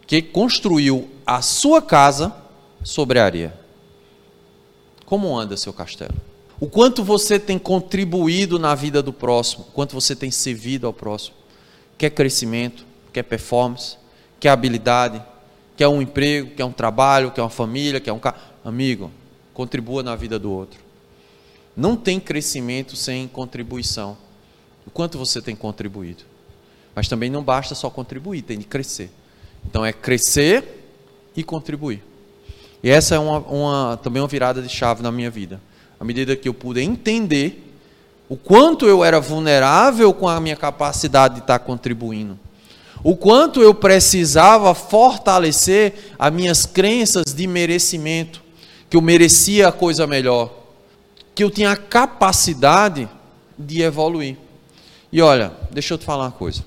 que 0.07 0.21
construiu 0.21 1.09
a 1.25 1.43
sua 1.43 1.81
casa 1.81 2.35
sobre 2.83 3.21
a 3.21 3.25
areia. 3.25 3.55
Como 5.05 5.39
anda 5.39 5.57
seu 5.57 5.73
castelo? 5.73 6.15
O 6.61 6.67
quanto 6.69 7.05
você 7.05 7.39
tem 7.39 7.59
contribuído 7.59 8.59
na 8.59 8.75
vida 8.75 9.01
do 9.01 9.13
próximo, 9.13 9.67
o 9.69 9.73
quanto 9.73 9.95
você 9.95 10.17
tem 10.17 10.31
servido 10.31 10.87
ao 10.87 10.93
próximo. 10.93 11.37
Quer 11.97 12.11
crescimento, 12.11 12.85
quer 13.13 13.23
performance, 13.23 13.97
quer 14.41 14.49
habilidade, 14.49 15.23
quer 15.77 15.87
um 15.87 16.03
emprego, 16.03 16.51
quer 16.57 16.65
um 16.65 16.73
trabalho, 16.73 17.31
quer 17.31 17.43
uma 17.43 17.51
família, 17.51 18.01
quer 18.01 18.13
um 18.13 18.19
carro. 18.19 18.39
Amigo, 18.65 19.11
contribua 19.55 20.03
na 20.03 20.17
vida 20.17 20.39
do 20.39 20.51
outro. 20.51 20.81
Não 21.77 21.97
tem 21.97 22.19
crescimento 22.19 22.97
sem 22.97 23.29
contribuição. 23.29 24.19
O 24.85 24.91
quanto 24.91 25.17
você 25.17 25.41
tem 25.41 25.55
contribuído. 25.55 26.25
Mas 26.93 27.07
também 27.07 27.31
não 27.31 27.45
basta 27.45 27.77
só 27.77 27.89
contribuir, 27.89 28.43
tem 28.43 28.59
de 28.59 28.65
crescer. 28.65 29.11
Então 29.65 29.87
é 29.87 29.93
crescer 29.93 30.65
e 31.37 31.45
contribuir. 31.45 32.03
E 32.83 32.91
essa 32.91 33.15
é 33.15 33.19
uma, 33.19 33.39
uma, 33.39 33.97
também 34.03 34.21
uma 34.21 34.27
virada 34.27 34.61
de 34.61 34.69
chave 34.69 35.03
na 35.03 35.13
minha 35.13 35.31
vida. 35.31 35.61
À 35.99 36.05
medida 36.05 36.37
que 36.37 36.49
eu 36.49 36.55
pude 36.55 36.81
entender 36.81 37.65
o 38.29 38.37
quanto 38.37 38.87
eu 38.87 39.03
era 39.05 39.21
vulnerável 39.21 40.13
com 40.13 40.29
a 40.29 40.41
minha 40.41 40.57
capacidade 40.57 41.35
de 41.35 41.41
estar 41.41 41.59
contribuindo, 41.61 42.39
o 43.03 43.17
quanto 43.17 43.63
eu 43.63 43.75
precisava 43.75 44.75
fortalecer 44.75 46.15
as 46.19 46.33
minhas 46.33 46.67
crenças 46.67 47.35
de 47.35 47.47
merecimento, 47.47 48.43
que 48.91 48.97
eu 48.97 49.01
merecia 49.01 49.69
a 49.69 49.73
coisa 49.73 50.07
melhor, 50.07 50.53
que 51.35 51.43
eu 51.43 51.51
tinha 51.51 51.71
a 51.71 51.77
capacidade 51.77 53.09
de 53.59 53.83
evoluir. 53.83 54.37
E 55.13 55.23
olha, 55.23 55.53
deixa 55.71 55.95
eu 55.95 55.99
te 55.99 56.05
falar 56.05 56.25
uma 56.25 56.33
coisa 56.33 56.63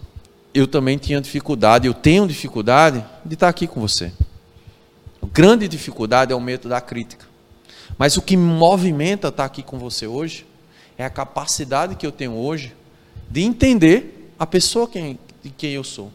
eu 0.54 0.68
também 0.68 0.98
tinha 0.98 1.22
dificuldade, 1.22 1.88
eu 1.88 1.94
tenho 1.94 2.28
dificuldade 2.28 3.04
de 3.24 3.34
estar 3.34 3.48
aqui 3.48 3.68
com 3.68 3.80
você. 3.80 4.12
A 5.22 5.28
grande 5.32 5.68
dificuldade 5.68 6.34
é 6.34 6.36
o 6.36 6.42
medo 6.42 6.68
da 6.68 6.82
crítica. 6.82 7.26
Mas 8.02 8.18
o 8.18 8.22
que 8.24 8.36
me 8.36 8.52
movimenta 8.52 9.28
estar 9.28 9.46
aqui 9.46 9.62
com 9.62 9.78
você 9.78 10.08
hoje 10.08 10.44
é 10.98 11.06
a 11.06 11.10
capacidade 11.12 11.96
que 11.96 12.04
eu 12.04 12.12
tenho 12.12 12.34
hoje 12.34 12.74
de 13.30 13.44
entender 13.44 14.34
a 14.40 14.48
pessoa 14.48 14.88
quem, 14.88 15.20
de 15.44 15.52
quem 15.52 15.74
eu 15.74 15.84
sou. 15.84 16.12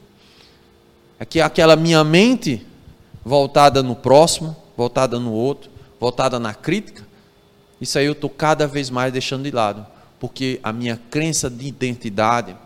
É 1.16 1.24
que 1.24 1.40
aquela 1.40 1.76
minha 1.76 2.02
mente 2.02 2.66
voltada 3.24 3.84
no 3.84 3.94
próximo, 3.94 4.56
voltada 4.76 5.20
no 5.20 5.32
outro, 5.32 5.70
voltada 6.00 6.40
na 6.40 6.52
crítica, 6.52 7.06
isso 7.80 7.96
aí 8.00 8.06
eu 8.06 8.14
estou 8.14 8.30
cada 8.30 8.66
vez 8.66 8.90
mais 8.90 9.12
deixando 9.12 9.44
de 9.44 9.52
lado. 9.52 9.86
Porque 10.18 10.58
a 10.64 10.72
minha 10.72 11.00
crença 11.08 11.48
de 11.48 11.68
identidade, 11.68 12.56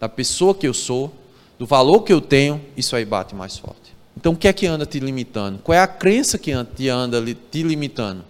da 0.00 0.08
pessoa 0.08 0.54
que 0.54 0.66
eu 0.66 0.72
sou, 0.72 1.12
do 1.58 1.66
valor 1.66 2.00
que 2.00 2.14
eu 2.14 2.20
tenho, 2.22 2.58
isso 2.78 2.96
aí 2.96 3.04
bate 3.04 3.34
mais 3.34 3.58
forte. 3.58 3.94
Então, 4.16 4.32
o 4.32 4.36
que 4.36 4.48
é 4.48 4.54
que 4.54 4.66
anda 4.66 4.86
te 4.86 4.98
limitando? 5.00 5.58
Qual 5.58 5.76
é 5.76 5.82
a 5.82 5.86
crença 5.86 6.38
que 6.38 6.50
te 6.74 6.88
anda 6.88 7.22
te 7.22 7.62
limitando? 7.62 8.29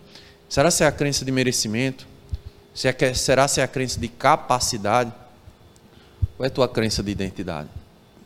Será 0.50 0.68
se 0.68 0.82
é 0.82 0.86
a 0.88 0.90
crença 0.90 1.24
de 1.24 1.30
merecimento? 1.30 2.08
É 2.84 3.14
será 3.14 3.46
se 3.46 3.60
é 3.60 3.62
a 3.62 3.68
crença 3.68 4.00
de 4.00 4.08
capacidade? 4.08 5.12
Ou 6.36 6.44
é 6.44 6.48
a 6.48 6.50
tua 6.50 6.68
crença 6.68 7.04
de 7.04 7.12
identidade? 7.12 7.68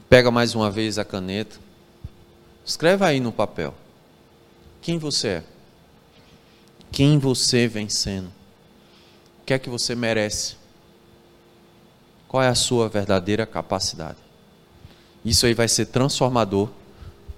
Pega 0.09 0.31
mais 0.31 0.55
uma 0.55 0.71
vez 0.71 0.99
a 0.99 1.05
caneta. 1.05 1.57
Escreve 2.65 3.05
aí 3.05 3.21
no 3.21 3.31
papel. 3.31 3.75
Quem 4.81 4.97
você 4.97 5.29
é? 5.29 5.45
Quem 6.91 7.19
você 7.19 7.69
vem 7.69 7.91
sendo? 7.91 8.29
O 9.43 9.45
que 9.45 9.53
é 9.53 9.59
que 9.59 9.69
você 9.69 9.95
merece? 9.95 10.57
Qual 12.27 12.43
é 12.43 12.49
a 12.49 12.55
sua 12.55 12.89
verdadeira 12.89 13.45
capacidade? 13.45 14.17
Isso 15.23 15.45
aí 15.45 15.53
vai 15.53 15.69
ser 15.69 15.87
transformador 15.87 16.71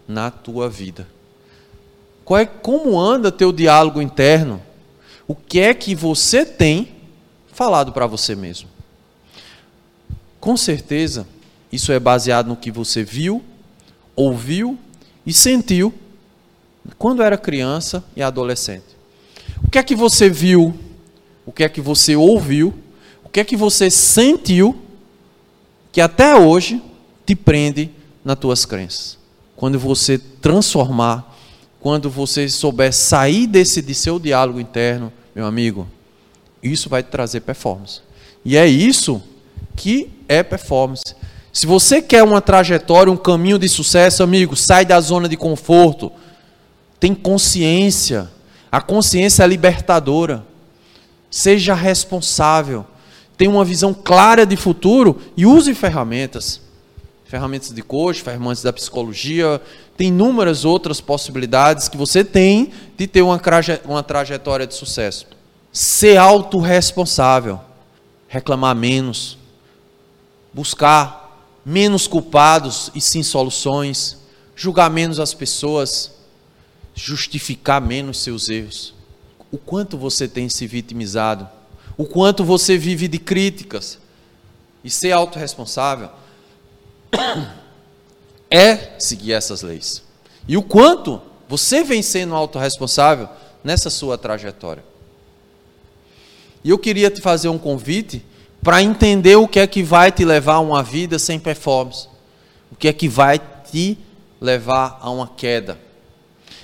na 0.07 0.31
tua 0.31 0.71
vida. 0.71 1.09
Qual 2.25 2.39
é, 2.39 2.47
como 2.47 3.01
anda 3.01 3.33
teu 3.33 3.51
diálogo 3.51 4.01
interno? 4.01 4.63
O 5.29 5.35
que 5.35 5.61
é 5.61 5.75
que 5.75 5.95
você 5.95 6.45
tem 6.45 6.89
falado 7.53 7.93
para 7.93 8.07
você 8.07 8.35
mesmo? 8.35 8.69
Com 10.39 10.57
certeza, 10.57 11.27
isso 11.73 11.91
é 11.91 11.99
baseado 11.99 12.47
no 12.49 12.57
que 12.57 12.71
você 12.71 13.03
viu, 13.03 13.43
ouviu 14.15 14.79
e 15.27 15.33
sentiu 15.33 15.93
quando 16.97 17.23
era 17.23 17.37
criança 17.37 18.05
e 18.15 18.23
adolescente. 18.23 18.85
O 19.65 19.71
que 19.71 19.79
é 19.79 19.83
que 19.83 19.97
você 19.97 20.29
viu? 20.29 20.75
O 21.45 21.53
que 21.53 21.65
é 21.65 21.69
que 21.69 21.81
você 21.81 22.15
ouviu? 22.15 22.73
O 23.25 23.29
que 23.29 23.41
é 23.41 23.45
que 23.45 23.57
você 23.57 23.91
sentiu 23.91 24.81
que 25.91 26.01
até 26.01 26.37
hoje 26.37 26.81
te 27.25 27.35
prende 27.35 27.91
nas 28.25 28.39
tuas 28.39 28.65
crenças? 28.65 29.19
Quando 29.57 29.79
você 29.79 30.19
transformar 30.19 31.35
quando 31.87 32.11
você 32.11 32.49
souber 32.49 32.93
sair 32.93 33.47
desse 33.47 33.81
de 33.81 33.95
seu 33.95 34.19
diálogo 34.19 34.59
interno, 34.59 35.13
meu 35.33 35.47
amigo, 35.47 35.87
isso 36.61 36.89
vai 36.89 37.01
te 37.01 37.07
trazer 37.07 37.43
performance. 37.43 38.01
E 38.45 38.57
é 38.57 38.67
isso 38.67 39.23
que 39.77 40.11
é 40.29 40.43
performance. 40.43 41.15
Se 41.53 41.65
você 41.65 42.03
quer 42.03 42.25
uma 42.25 42.41
trajetória, 42.41 43.13
um 43.13 43.17
caminho 43.17 43.57
de 43.57 43.69
sucesso, 43.69 44.25
amigo, 44.25 44.57
sai 44.57 44.85
da 44.85 45.01
zona 45.01 45.29
de 45.29 45.37
conforto. 45.37 46.11
Tem 46.99 47.15
consciência. 47.15 48.29
A 48.73 48.81
consciência 48.81 49.45
é 49.45 49.47
libertadora. 49.47 50.45
Seja 51.31 51.73
responsável. 51.73 52.85
Tenha 53.37 53.49
uma 53.53 53.65
visão 53.65 53.95
clara 53.95 54.45
de 54.45 54.57
futuro 54.57 55.21
e 55.37 55.47
use 55.47 55.73
ferramentas 55.73 56.66
ferramentas 57.29 57.73
de 57.73 57.83
coach, 57.83 58.23
ferramentas 58.23 58.63
da 58.63 58.73
psicologia, 58.73 59.61
tem 59.97 60.09
inúmeras 60.09 60.65
outras 60.65 61.01
possibilidades 61.01 61.89
que 61.89 61.97
você 61.97 62.25
tem 62.25 62.73
de 62.97 63.07
ter 63.07 63.23
uma, 63.23 63.41
uma 63.85 64.03
trajetória 64.03 64.67
de 64.67 64.75
sucesso. 64.75 65.27
Ser 65.73 66.17
autorresponsável, 66.17 67.61
reclamar 68.29 68.75
menos, 68.77 69.37
buscar 70.53 71.27
menos 71.65 72.07
culpados 72.07 72.91
e 72.95 73.01
sim 73.01 73.23
soluções, 73.23 74.19
julgar 74.55 74.89
menos 74.89 75.19
as 75.19 75.35
pessoas, 75.35 76.13
justificar 76.95 77.81
menos 77.81 78.21
seus 78.21 78.49
erros. 78.49 78.95
O 79.51 79.59
quanto 79.59 79.99
você 79.99 80.29
tem 80.29 80.49
se 80.49 80.67
vitimizado, 80.67 81.49
o 81.97 82.07
quanto 82.07 82.45
você 82.45 82.79
vive 82.79 83.09
de 83.09 83.19
críticas 83.19 83.99
e 84.85 84.91
ser 84.91 85.13
autorresponsável 85.13 86.11
é 88.51 88.99
seguir 88.99 89.33
essas 89.33 89.63
leis. 89.63 90.03
E 90.49 90.57
o 90.57 90.63
quanto 90.63 91.21
você 91.49 91.83
vem 91.83 92.03
sendo 92.03 92.35
autorresponsável 92.35 93.29
nessa 93.63 93.91
sua 93.91 94.17
trajetória. 94.17 94.85
E 96.63 96.71
eu 96.71 96.79
queria 96.79 97.11
te 97.11 97.21
fazer 97.21 97.49
um 97.49 97.59
convite 97.59 98.25
para 98.63 98.83
entender 98.83 99.37
o 99.37 99.47
que 99.47 99.61
é 99.61 99.67
que 99.67 99.83
vai 99.83 100.11
te 100.11 100.25
levar 100.25 100.55
a 100.55 100.61
uma 100.61 100.83
vida 100.83 101.19
sem 101.19 101.39
performance. 101.39 102.09
O 102.71 102.77
que 102.77 102.89
é 102.89 102.93
que 102.93 103.09
vai 103.09 103.39
te 103.39 103.99
levar 104.41 104.99
a 105.01 105.11
uma 105.11 105.29
queda. 105.29 105.79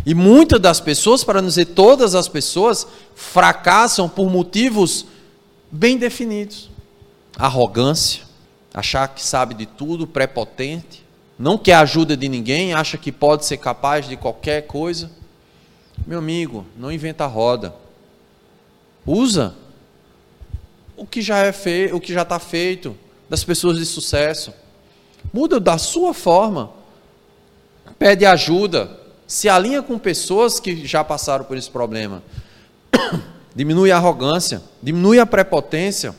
E 0.05 0.15
muitas 0.15 0.61
das 0.61 0.81
pessoas, 0.81 1.23
para 1.23 1.41
não 1.41 1.49
dizer 1.49 1.67
todas 1.67 2.15
as 2.15 2.29
pessoas, 2.29 2.87
fracassam 3.15 4.09
por 4.09 4.29
motivos 4.29 5.07
bem 5.71 5.97
definidos: 5.97 6.69
arrogância, 7.37 8.23
achar 8.73 9.09
que 9.09 9.23
sabe 9.23 9.55
de 9.55 9.67
tudo, 9.67 10.07
prepotente, 10.07 11.05
não 11.39 11.59
quer 11.59 11.75
ajuda 11.75 12.17
de 12.17 12.29
ninguém, 12.29 12.73
acha 12.73 12.97
que 12.97 13.11
pode 13.11 13.45
ser 13.45 13.57
capaz 13.57 14.09
de 14.09 14.17
qualquer 14.17 14.67
coisa. 14.67 15.11
Meu 16.07 16.19
amigo, 16.19 16.65
não 16.77 16.91
inventa 16.91 17.27
roda. 17.27 17.75
Usa 19.05 19.55
o 20.97 21.07
que 21.07 21.21
já 21.21 21.39
é 21.39 21.53
feito, 21.53 21.97
o 21.97 22.01
que 22.01 22.13
já 22.13 22.23
está 22.23 22.39
feito 22.39 22.97
das 23.29 23.43
pessoas 23.43 23.79
de 23.79 23.85
sucesso. 23.85 24.53
Muda 25.33 25.59
da 25.59 25.79
sua 25.79 26.15
forma. 26.15 26.71
Pede 27.99 28.25
ajuda. 28.25 29.01
Se 29.27 29.49
alinha 29.49 29.83
com 29.83 29.99
pessoas 29.99 30.61
que 30.61 30.87
já 30.87 31.03
passaram 31.03 31.45
por 31.45 31.57
esse 31.57 31.71
problema. 31.71 32.23
Diminui 33.55 33.91
a 33.91 33.97
arrogância, 33.97 34.63
diminui 34.83 35.19
a 35.19 35.27
prepotência. 35.27 36.15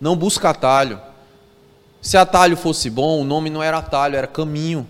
Não 0.00 0.16
busca 0.16 0.50
atalho. 0.50 1.00
Se 2.04 2.18
atalho 2.18 2.54
fosse 2.54 2.90
bom, 2.90 3.22
o 3.22 3.24
nome 3.24 3.48
não 3.48 3.62
era 3.62 3.78
atalho, 3.78 4.14
era 4.14 4.26
caminho. 4.26 4.86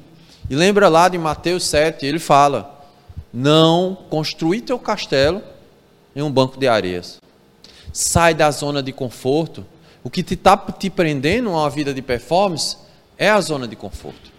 E 0.50 0.56
lembra 0.56 0.88
lá 0.88 1.08
de 1.08 1.16
Mateus 1.16 1.62
7, 1.62 2.04
ele 2.04 2.18
fala: 2.18 2.84
Não 3.32 3.96
construí 4.10 4.60
teu 4.60 4.80
castelo 4.80 5.40
em 6.16 6.22
um 6.22 6.30
banco 6.30 6.58
de 6.58 6.66
areias. 6.66 7.20
Sai 7.92 8.34
da 8.34 8.50
zona 8.50 8.82
de 8.82 8.92
conforto. 8.92 9.64
O 10.02 10.10
que 10.10 10.24
te 10.24 10.34
está 10.34 10.56
te 10.56 10.90
prendendo 10.90 11.50
a 11.50 11.52
uma 11.52 11.70
vida 11.70 11.94
de 11.94 12.02
performance 12.02 12.78
é 13.16 13.30
a 13.30 13.40
zona 13.40 13.68
de 13.68 13.76
conforto. 13.76 14.32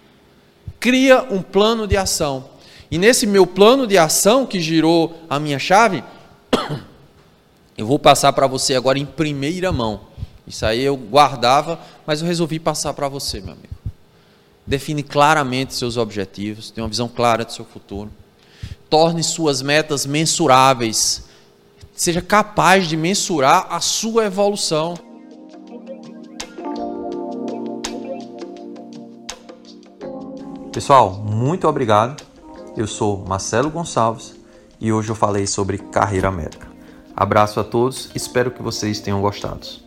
Cria 0.78 1.24
um 1.32 1.42
plano 1.42 1.88
de 1.88 1.96
ação. 1.96 2.50
E 2.92 2.98
nesse 2.98 3.26
meu 3.26 3.48
plano 3.48 3.88
de 3.88 3.98
ação 3.98 4.46
que 4.46 4.60
girou 4.60 5.16
a 5.30 5.40
minha 5.40 5.58
chave, 5.58 6.04
eu 7.78 7.88
vou 7.88 7.98
passar 7.98 8.34
para 8.34 8.48
você 8.48 8.76
agora 8.76 9.00
em 9.00 9.06
primeira 9.06 9.72
mão. 9.72 10.14
Isso 10.48 10.66
aí 10.66 10.82
eu 10.82 10.96
guardava, 10.96 11.80
mas 12.06 12.22
eu 12.22 12.28
resolvi 12.28 12.60
passar 12.60 12.94
para 12.94 13.08
você, 13.08 13.39
meu 13.41 13.54
amigo. 13.54 13.74
Define 14.65 15.04
claramente 15.04 15.74
seus 15.74 15.98
objetivos, 15.98 16.72
tenha 16.72 16.84
uma 16.84 16.89
visão 16.89 17.08
clara 17.08 17.46
do 17.46 17.52
seu 17.52 17.65
futuro. 17.65 18.10
Torne 18.89 19.24
suas 19.24 19.62
metas 19.62 20.06
mensuráveis. 20.06 21.26
Seja 21.96 22.22
capaz 22.22 22.88
de 22.88 22.98
mensurar 22.98 23.68
a 23.70 23.80
sua 23.80 24.26
evolução. 24.26 24.96
Pessoal, 30.72 31.13
muito 31.13 31.68
obrigado. 31.68 32.22
Eu 32.76 32.88
sou 32.88 33.24
Marcelo 33.26 33.70
Gonçalves 33.70 34.36
e 34.82 34.91
hoje 34.91 35.10
eu 35.10 35.15
falei 35.15 35.48
sobre 35.48 35.78
carreira 35.78 36.30
médica. 36.30 36.68
Abraço 37.15 37.62
a 37.62 37.63
todos, 37.63 38.10
espero 38.13 38.52
que 38.52 38.62
vocês 38.62 39.00
tenham 39.00 39.22
gostado. 39.22 39.85